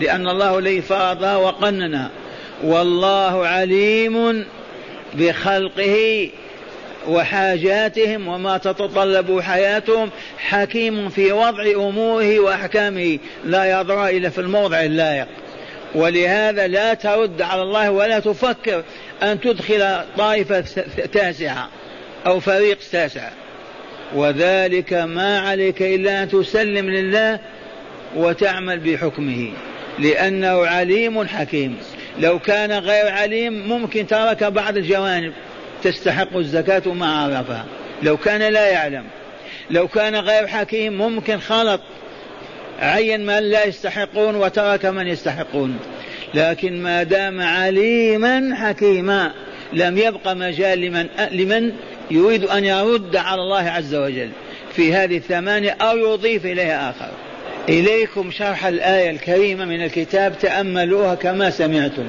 لأن 0.00 0.28
الله 0.28 0.58
الذي 0.58 0.82
فرضها 0.82 1.36
وقننها. 1.36 2.10
والله 2.64 3.46
عليم 3.46 4.44
بخلقه 5.14 6.30
وحاجاتهم 7.08 8.28
وما 8.28 8.58
تتطلب 8.58 9.40
حياتهم 9.40 10.10
حكيم 10.38 11.08
في 11.08 11.32
وضع 11.32 11.62
أموره 11.76 12.38
وأحكامه 12.38 13.18
لا 13.44 13.80
يضع 13.80 14.08
إلا 14.08 14.30
في 14.30 14.40
الموضع 14.40 14.82
اللائق. 14.84 15.26
ولهذا 15.94 16.66
لا 16.66 16.94
ترد 16.94 17.42
على 17.42 17.62
الله 17.62 17.90
ولا 17.90 18.18
تفكر 18.18 18.82
أن 19.22 19.40
تدخل 19.40 20.00
طائفة 20.18 20.64
تاسعة 21.12 21.68
أو 22.26 22.40
فريق 22.40 22.78
تاسع. 22.92 23.28
وذلك 24.14 24.92
ما 24.92 25.40
عليك 25.40 25.82
إلا 25.82 26.22
أن 26.22 26.28
تسلم 26.28 26.90
لله 26.90 27.38
وتعمل 28.16 28.78
بحكمه 28.78 29.52
لأنه 29.98 30.66
عليم 30.66 31.26
حكيم. 31.26 31.76
لو 32.18 32.38
كان 32.38 32.72
غير 32.72 33.08
عليم 33.08 33.68
ممكن 33.68 34.06
ترك 34.06 34.44
بعض 34.44 34.76
الجوانب 34.76 35.32
تستحق 35.82 36.36
الزكاة 36.36 36.92
ما 36.92 37.20
عرفها 37.20 37.64
لو 38.02 38.16
كان 38.16 38.52
لا 38.52 38.68
يعلم 38.68 39.04
لو 39.70 39.88
كان 39.88 40.16
غير 40.16 40.46
حكيم 40.46 40.92
ممكن 40.92 41.38
خلط 41.38 41.80
عين 42.80 43.26
من 43.26 43.38
لا 43.38 43.64
يستحقون 43.64 44.36
وترك 44.36 44.86
من 44.86 45.06
يستحقون. 45.06 45.78
لكن 46.34 46.82
ما 46.82 47.02
دام 47.02 47.40
عليما 47.40 48.54
حكيما 48.54 49.32
لم 49.72 49.98
يبق 49.98 50.28
مجال 50.28 50.78
لمن 50.80 51.06
لمن 51.30 51.72
يريد 52.10 52.44
أن 52.44 52.64
يرد 52.64 53.16
على 53.16 53.40
الله 53.40 53.70
عز 53.70 53.94
وجل. 53.94 54.30
في 54.72 54.94
هذه 54.94 55.16
الثمانية 55.16 55.70
أو 55.70 55.96
يضيف 55.96 56.46
إليها 56.46 56.90
آخر. 56.90 57.10
إليكم 57.68 58.30
شرح 58.30 58.66
الآية 58.66 59.10
الكريمة 59.10 59.64
من 59.64 59.84
الكتاب 59.84 60.38
تأملوها 60.38 61.14
كما 61.14 61.50
سمعتم. 61.50 62.08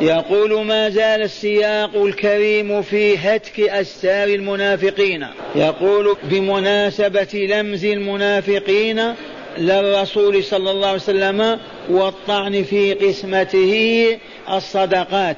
يقول 0.00 0.64
ما 0.66 0.88
زال 0.90 1.22
السياق 1.22 1.96
الكريم 1.96 2.82
في 2.82 3.18
هتك 3.18 3.60
أستار 3.60 4.28
المنافقين. 4.28 5.26
يقول 5.54 6.16
بمناسبة 6.22 7.46
لمز 7.50 7.84
المنافقين 7.84 9.14
للرسول 9.58 10.44
صلى 10.44 10.70
الله 10.70 10.86
عليه 10.86 10.96
وسلم 10.96 11.58
والطعن 11.88 12.62
في 12.62 12.94
قسمته 12.94 14.18
الصدقات. 14.52 15.36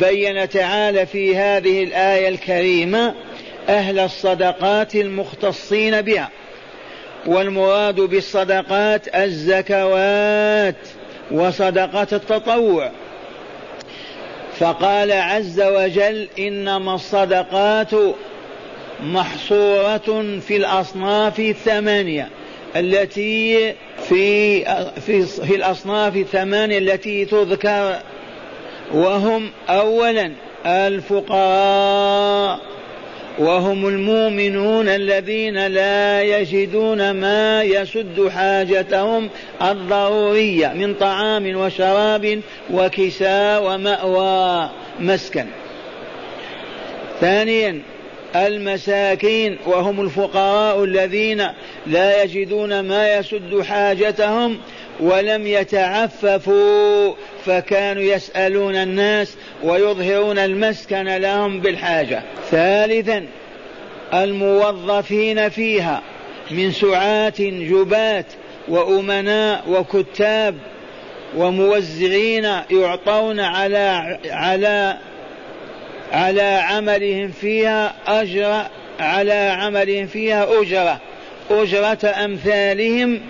بين 0.00 0.48
تعالى 0.48 1.06
في 1.06 1.36
هذه 1.36 1.82
الآية 1.82 2.28
الكريمة 2.28 3.14
أهل 3.68 3.98
الصدقات 3.98 4.94
المختصين 4.94 6.00
بها. 6.00 6.30
والمراد 7.26 8.00
بالصدقات 8.00 9.16
الزكوات 9.16 10.76
وصدقة 11.30 12.06
التطوع. 12.12 12.90
فقال 14.58 15.12
عز 15.12 15.60
وجل 15.60 16.28
إنما 16.38 16.94
الصدقات 16.94 17.90
محصورة 19.02 20.38
في 20.40 20.56
الأصناف 20.56 21.40
الثمانية 21.40 22.28
التي 22.76 23.74
في 24.08 24.64
في 25.00 25.22
في 25.22 25.54
الأصناف 25.54 26.16
الثمانية 26.16 26.78
التي 26.78 27.24
تذكر. 27.24 27.96
وهم 28.94 29.50
اولا 29.68 30.32
الفقراء. 30.66 32.60
وهم 33.38 33.88
المؤمنون 33.88 34.88
الذين 34.88 35.66
لا 35.66 36.22
يجدون 36.22 37.10
ما 37.10 37.62
يسد 37.62 38.28
حاجتهم 38.28 39.28
الضرورية 39.62 40.68
من 40.68 40.94
طعام 40.94 41.56
وشراب 41.56 42.40
وكساء 42.70 43.64
ومأوى 43.64 44.70
مسكن. 45.00 45.46
ثانيا 47.20 47.82
المساكين 48.36 49.58
وهم 49.66 50.00
الفقراء 50.00 50.84
الذين 50.84 51.46
لا 51.86 52.22
يجدون 52.22 52.80
ما 52.80 53.14
يسد 53.14 53.60
حاجتهم 53.60 54.58
ولم 55.00 55.46
يتعففوا 55.46 57.14
فكانوا 57.46 58.02
يسألون 58.02 58.76
الناس 58.76 59.34
ويظهرون 59.62 60.38
المسكن 60.38 61.02
لهم 61.02 61.60
بالحاجة. 61.60 62.22
ثالثا 62.50 63.26
الموظفين 64.14 65.48
فيها 65.48 66.02
من 66.50 66.72
سعاة 66.72 67.32
جبات 67.38 68.26
وأمناء 68.68 69.64
وكتاب 69.68 70.54
وموزعين 71.36 72.44
يعطون 72.70 73.40
على 73.40 74.18
على 74.30 74.96
على 76.12 76.42
عملهم 76.42 77.30
فيها 77.30 77.92
أجر 78.06 78.62
على 79.00 79.32
عملهم 79.32 80.06
فيها 80.06 80.60
أجرة. 80.60 81.00
أجرة 81.50 82.24
أمثالهم 82.24 83.20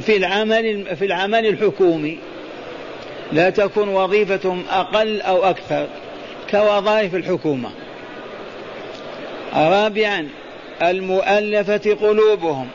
في 0.00 0.16
العمل 0.16 0.96
في 0.96 1.04
العمل 1.04 1.46
الحكومي. 1.46 2.18
لا 3.32 3.50
تكون 3.50 3.88
وظيفتهم 3.88 4.62
أقل 4.70 5.20
أو 5.20 5.44
أكثر 5.44 5.86
كوظائف 6.50 7.14
الحكومة. 7.14 7.70
رابعا 9.54 10.28
المؤلفة 10.82 11.96
قلوبهم 12.00 12.68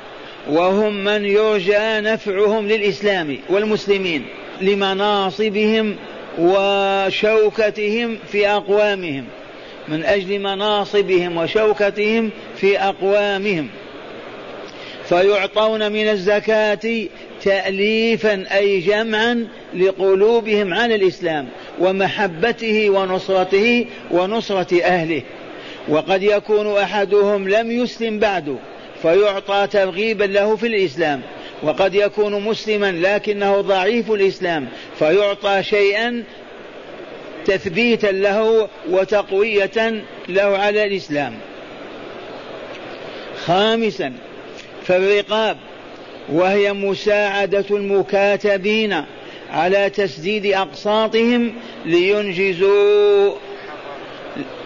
وهم 0.49 1.03
من 1.03 1.25
يرجى 1.25 1.77
نفعهم 1.79 2.67
للإسلام 2.67 3.37
والمسلمين 3.49 4.25
لمناصبهم 4.61 5.95
وشوكتهم 6.39 8.17
في 8.31 8.49
أقوامهم 8.49 9.25
من 9.87 10.03
أجل 10.03 10.39
مناصبهم 10.39 11.37
وشوكتهم 11.37 12.29
في 12.55 12.79
أقوامهم. 12.79 13.69
فيعطون 15.09 15.91
من 15.91 16.09
الزكاة 16.09 17.07
تأليفا 17.43 18.45
أي 18.57 18.79
جمعا 18.79 19.47
لقلوبهم 19.73 20.73
على 20.73 20.95
الإسلام 20.95 21.47
ومحبته 21.79 22.89
ونصرته 22.89 23.85
ونصرة 24.11 24.81
أهله. 24.83 25.21
وقد 25.87 26.23
يكون 26.23 26.77
أحدهم 26.77 27.49
لم 27.49 27.71
يسلم 27.71 28.19
بعد 28.19 28.57
فيعطى 29.01 29.67
ترغيبا 29.71 30.23
له 30.23 30.55
في 30.55 30.67
الإسلام. 30.67 31.21
وقد 31.63 31.95
يكون 31.95 32.41
مسلما 32.41 32.91
لكنه 32.91 33.61
ضعيف 33.61 34.11
الإسلام 34.11 34.67
فيعطى 34.99 35.63
شيئا 35.63 36.23
تثبيتا 37.45 38.07
له 38.07 38.69
وتقوية 38.89 40.03
له 40.29 40.57
على 40.57 40.85
الإسلام. 40.85 41.33
خامسا 43.45 44.13
فالرقاب 44.85 45.57
وهي 46.29 46.73
مساعدة 46.73 47.65
المكاتبين 47.71 49.03
على 49.51 49.89
تسديد 49.89 50.45
أقساطهم 50.45 51.53
لينجزوا 51.85 53.31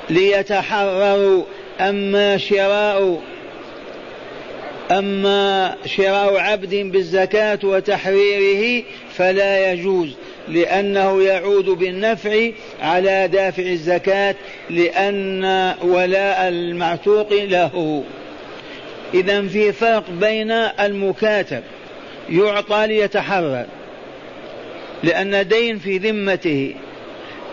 ليتحرروا 0.10 1.44
أما 1.82 2.38
شراء 2.38 3.22
أما 4.92 5.76
شراء 5.86 6.38
عبد 6.38 6.76
بالزكاة 6.76 7.60
وتحريره 7.64 8.84
فلا 9.16 9.72
يجوز 9.72 10.16
لأنه 10.48 11.24
يعود 11.24 11.66
بالنفع 11.66 12.50
على 12.82 13.28
دافع 13.28 13.64
الزكاة 13.64 14.36
لأن 14.70 15.74
ولاء 15.82 16.48
المعتوق 16.48 17.34
له. 17.34 18.04
إذا 19.14 19.48
في 19.48 19.72
فرق 19.72 20.10
بين 20.10 20.52
المكاتب 20.52 21.64
يعطى 22.30 22.88
ليتحرر 22.88 23.66
لأن 25.04 25.48
دين 25.48 25.80
في 25.80 25.98
ذمته. 25.98 26.76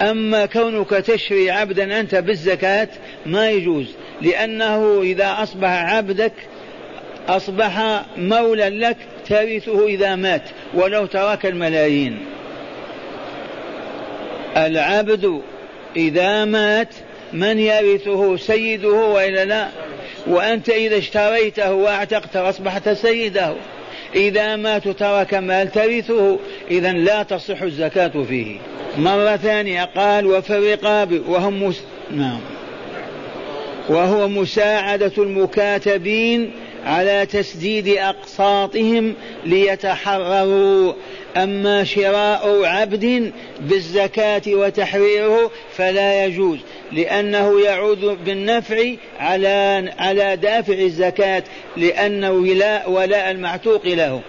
أما 0.02 0.46
كونك 0.46 0.90
تشري 0.90 1.50
عبدا 1.50 2.00
أنت 2.00 2.14
بالزكاة 2.14 2.88
ما 3.26 3.50
يجوز 3.50 3.86
لأنه 4.22 5.00
إذا 5.02 5.36
أصبح 5.38 5.68
عبدك 5.68 6.32
أصبح 7.28 8.02
مولا 8.16 8.70
لك 8.70 8.96
ترثه 9.28 9.86
إذا 9.86 10.16
مات 10.16 10.42
ولو 10.74 11.06
ترك 11.06 11.46
الملايين. 11.46 12.18
العبد 14.56 15.42
إذا 15.96 16.44
مات 16.44 16.94
من 17.32 17.58
يرثه؟ 17.58 18.36
سيده 18.36 18.88
وإلا 18.88 19.44
لا؟ 19.44 19.68
وأنت 20.26 20.68
إذا 20.68 20.98
اشتريته 20.98 21.72
واعتقت 21.72 22.36
أصبحت 22.36 22.88
سيده. 22.88 23.54
إذا 24.14 24.56
مات 24.56 24.88
ترك 24.88 25.34
مال 25.34 25.72
ترثه. 25.72 26.38
إذا 26.70 26.92
لا 26.92 27.22
تصح 27.22 27.62
الزكاة 27.62 28.24
فيه. 28.28 28.56
مرة 28.98 29.36
ثانية 29.36 29.84
قال 29.84 30.26
وفي 30.26 30.50
الرقاب 30.58 31.22
وهم 31.28 31.62
مس... 31.62 31.80
نعم. 32.10 32.40
وهو 33.88 34.28
مساعدة 34.28 35.12
المكاتبين 35.18 36.52
على 36.86 37.26
تسديد 37.26 37.88
أقساطهم 37.88 39.14
ليتحرروا. 39.44 40.92
أما 41.36 41.84
شراء 41.84 42.64
عبد 42.64 43.32
بالزكاة 43.60 44.42
وتحريره 44.46 45.50
فلا 45.76 46.24
يجوز. 46.24 46.58
لأنه 46.92 47.60
يعود 47.60 48.18
بالنفع 48.24 48.92
على 49.18 49.92
على 49.98 50.36
دافع 50.36 50.74
الزكاة 50.74 51.42
لأن 51.76 52.24
ولاء 52.24 52.90
ولاء 52.90 53.30
المعتوق 53.30 53.86
له. 53.86 54.20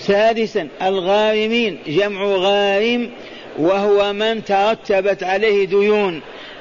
سادسا 0.00 0.68
الغارمين 0.82 1.78
جمع 1.86 2.24
غارم 2.24 3.10
وهو 3.58 4.12
من 4.12 4.44
ترتبت 4.44 5.22
عليه 5.22 5.66
ديون 5.66 6.20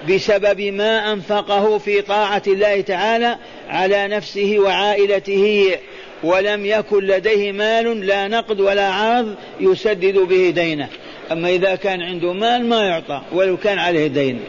بسبب 0.10 0.62
ما 0.62 1.13
أنفقه 1.13 1.78
في 1.78 2.02
طاعة 2.02 2.41
الله 2.48 2.82
تعالى 2.82 3.38
على 3.69 4.08
نفسه 4.08 4.56
وعائلته 4.60 5.76
ولم 6.24 6.65
يكن 6.65 7.04
لديه 7.04 7.52
مال 7.52 8.06
لا 8.06 8.28
نقد 8.28 8.60
ولا 8.60 8.93
عرض 8.93 9.36
يسدد 9.60 10.17
به 10.17 10.50
دينه. 10.50 10.89
أما 11.31 11.49
إذا 11.49 11.75
كان 11.75 12.01
عنده 12.01 12.33
مال 12.33 12.65
ما 12.65 12.83
يعطى 12.83 13.21
ولو 13.31 13.57
كان 13.57 13.79
عليه 13.79 14.07
دين 14.07 14.39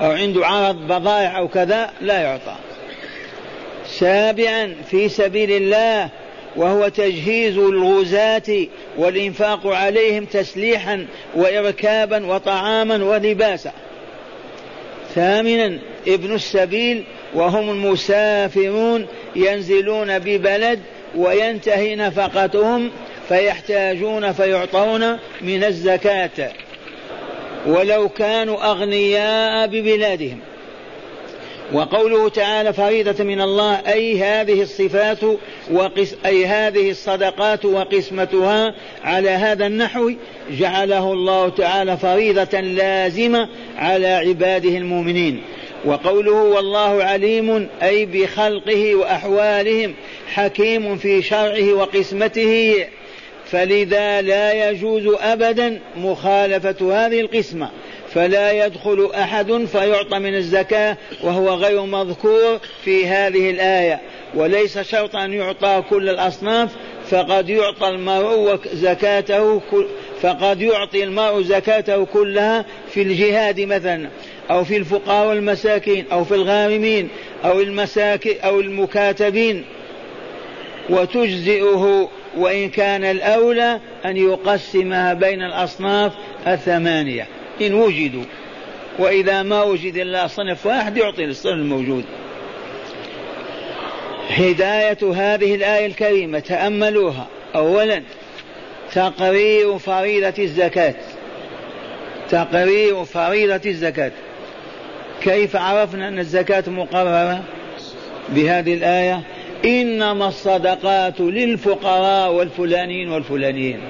أو 0.00 0.10
عنده 0.10 0.46
عرض 0.46 0.76
بضائع 0.76 1.38
أو 1.38 1.48
كذا 1.48 1.90
لا 2.00 2.20
يعطى. 2.22 2.56
سابعا 3.86 4.74
في 4.90 5.08
سبيل 5.08 5.50
الله 5.50 6.08
وهو 6.56 6.88
تجهيز 6.88 7.58
الغزاة 7.58 8.66
والإنفاق 8.96 9.66
عليهم 9.66 10.24
تسليحا 10.24 11.06
وإركابا 11.34 12.26
وطعاما 12.26 13.04
ولباسا. 13.04 13.72
ثامنا 15.14 15.78
ابن 16.08 16.34
السبيل 16.34 17.04
وهم 17.34 17.70
المسافرون 17.70 19.06
ينزلون 19.36 20.18
ببلد 20.18 20.80
وينتهي 21.16 21.96
نفقتهم 21.96 22.90
فيحتاجون 23.28 24.32
فيعطون 24.32 25.18
من 25.40 25.64
الزكاة. 25.64 26.52
ولو 27.66 28.08
كانوا 28.08 28.70
أغنياء 28.70 29.66
ببلادهم. 29.66 30.40
وقوله 31.72 32.28
تعالى 32.28 32.72
فريضة 32.72 33.24
من 33.24 33.40
الله 33.40 33.80
أي 33.92 34.22
هذه 34.22 34.62
الصفات 34.62 35.18
وقس 35.72 36.14
أي 36.26 36.46
هذه 36.46 36.90
الصدقات 36.90 37.64
وقسمتها 37.64 38.74
على 39.04 39.30
هذا 39.30 39.66
النحو 39.66 40.10
جعله 40.50 41.12
الله 41.12 41.48
تعالى 41.48 41.96
فريضة 41.96 42.60
لازمة 42.60 43.48
على 43.76 44.08
عباده 44.08 44.68
المؤمنين. 44.68 45.42
وقوله 45.84 46.32
والله 46.32 47.04
عليم 47.04 47.68
أي 47.82 48.06
بخلقه 48.06 48.94
وأحوالهم 48.94 49.94
حكيم 50.34 50.96
في 50.96 51.22
شرعه 51.22 51.72
وقسمته. 51.72 52.84
فلذا 53.54 54.20
لا 54.20 54.70
يجوز 54.70 55.14
أبدا 55.20 55.80
مخالفة 55.96 57.06
هذه 57.06 57.20
القسمة. 57.20 57.70
فلا 58.14 58.66
يدخل 58.66 59.10
أحد 59.14 59.64
فيعطى 59.64 60.18
من 60.18 60.34
الزكاة 60.34 60.96
وهو 61.22 61.48
غير 61.48 61.82
مذكور 61.82 62.58
في 62.84 63.06
هذه 63.06 63.50
الآية. 63.50 64.00
وليس 64.34 64.78
شرطا 64.78 65.24
أن 65.24 65.32
يعطى 65.32 65.82
كل 65.90 66.08
الأصناف 66.08 66.70
فقد 67.10 67.48
يعطى 67.48 67.88
المرء 67.88 68.58
زكاته 68.72 69.62
فقد 70.22 70.62
يعطي 70.62 71.04
المرء 71.04 71.42
زكاته 71.42 72.04
كلها 72.04 72.64
في 72.90 73.02
الجهاد 73.02 73.60
مثلا 73.60 74.08
أو 74.50 74.64
في 74.64 74.76
الفقراء 74.76 75.28
والمساكين 75.28 76.04
أو 76.12 76.24
في 76.24 76.34
الغارمين 76.34 77.08
أو 77.44 77.60
المساكين 77.60 78.40
أو 78.44 78.60
المكاتبين. 78.60 79.64
وتجزئه 80.90 82.08
وإن 82.36 82.70
كان 82.70 83.04
الأولى 83.04 83.80
أن 84.04 84.16
يقسمها 84.16 85.14
بين 85.14 85.42
الأصناف 85.42 86.12
الثمانية. 86.46 87.26
إن 87.60 87.74
وجدوا. 87.74 88.24
وإذا 88.98 89.42
ما 89.42 89.62
وجد 89.62 89.96
إلا 89.96 90.26
صنف 90.26 90.66
واحد 90.66 90.96
يعطي 90.96 91.26
للصنف 91.26 91.52
الموجود. 91.54 92.04
هداية 94.30 94.98
هذه 95.14 95.54
الآية 95.54 95.86
الكريمة 95.86 96.38
تأملوها. 96.38 97.26
أولا 97.54 98.02
تقرير 98.92 99.78
فريضة 99.78 100.34
الزكاة. 100.38 100.94
تقرير 102.30 103.04
فريضة 103.04 103.70
الزكاة. 103.70 104.12
كيف 105.22 105.56
عرفنا 105.56 106.08
أن 106.08 106.18
الزكاة 106.18 106.64
مقررة 106.66 107.42
بهذه 108.28 108.74
الآية؟ 108.74 109.22
إنما 109.64 110.28
الصدقات 110.28 111.20
للفقراء 111.20 112.32
والفلانين 112.32 113.08
والفلانين 113.08 113.80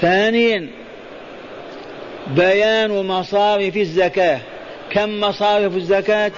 ثانيا 0.00 0.68
بيان 2.36 3.06
مصارف 3.06 3.76
الزكاة. 3.76 4.40
كم 4.90 5.20
مصارف 5.20 5.76
الزكاة؟ 5.76 6.32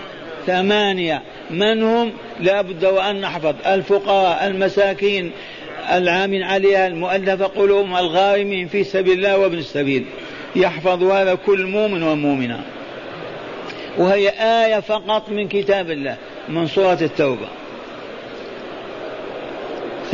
ثمانية. 0.47 1.23
من 1.51 1.83
هم؟ 1.83 2.13
لا 2.41 2.63
بد 2.63 2.85
وأن 2.85 3.21
نحفظ. 3.21 3.55
الفقراء 3.67 4.47
المساكين 4.47 5.31
العامل 5.93 6.43
عليها 6.43 6.87
المؤلفة 6.87 7.47
قلوبهم 7.47 7.97
الغارمين 7.97 8.69
في 8.69 8.85
سبيل 8.85 9.13
الله 9.13 9.39
وابن 9.39 9.59
السبيل. 9.59 10.05
يحفظ 10.57 11.03
هذا 11.03 11.35
كل 11.35 11.67
مؤمن 11.67 12.03
ومؤمنة. 12.03 12.61
وهي 13.99 14.29
آية 14.29 14.81
فقط 14.81 15.29
من 15.29 15.49
كتاب 15.49 15.91
الله 15.91 16.17
من 16.49 16.67
سورة 16.67 16.99
التوبة. 17.03 17.49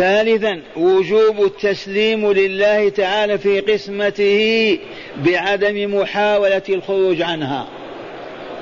ثالثا 0.00 0.60
وجوب 0.76 1.44
التسليم 1.44 2.32
لله 2.32 2.88
تعالى 2.88 3.38
في 3.38 3.60
قسمته 3.60 4.78
بعدم 5.26 5.94
محاولة 6.00 6.62
الخروج 6.68 7.22
عنها. 7.22 7.66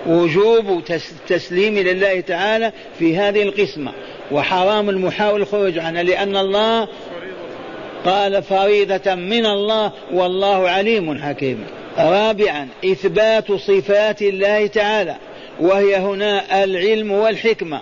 وجوب 0.07 0.83
التسليم 0.90 1.79
لله 1.79 2.20
تعالى 2.20 2.72
في 2.98 3.16
هذه 3.16 3.42
القسمة. 3.42 3.92
وحرام 4.31 4.90
المحاولة 4.90 5.42
الخروج 5.42 5.79
عنها 5.79 6.03
لأن 6.03 6.37
الله 6.37 6.88
قال 8.05 8.42
فريضة 8.42 9.14
من 9.14 9.46
الله 9.46 9.92
والله 10.12 10.68
عليم 10.68 11.18
حكيم. 11.18 11.66
رابعا 11.98 12.68
إثبات 12.85 13.53
صفات 13.53 14.22
الله 14.22 14.66
تعالى 14.66 15.16
وهي 15.61 15.96
هنا 15.96 16.64
العلم 16.64 17.12
والحكمة. 17.12 17.81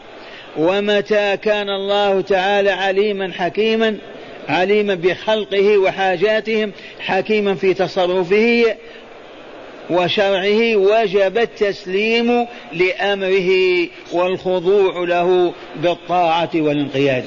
ومتى 0.58 1.36
كان 1.36 1.70
الله 1.70 2.20
تعالى 2.20 2.70
عليما 2.70 3.32
حكيما 3.32 3.96
عليما 4.48 4.94
بخلقه 4.94 5.78
وحاجاتهم 5.78 6.72
حكيما 7.00 7.54
في 7.54 7.74
تصرفه 7.74 8.64
وشرعه 9.90 10.76
وجب 10.76 11.38
التسليم 11.38 12.46
لأمره 12.72 13.50
والخضوع 14.12 15.04
له 15.04 15.52
بالطاعة 15.76 16.50
والانقياد. 16.54 17.24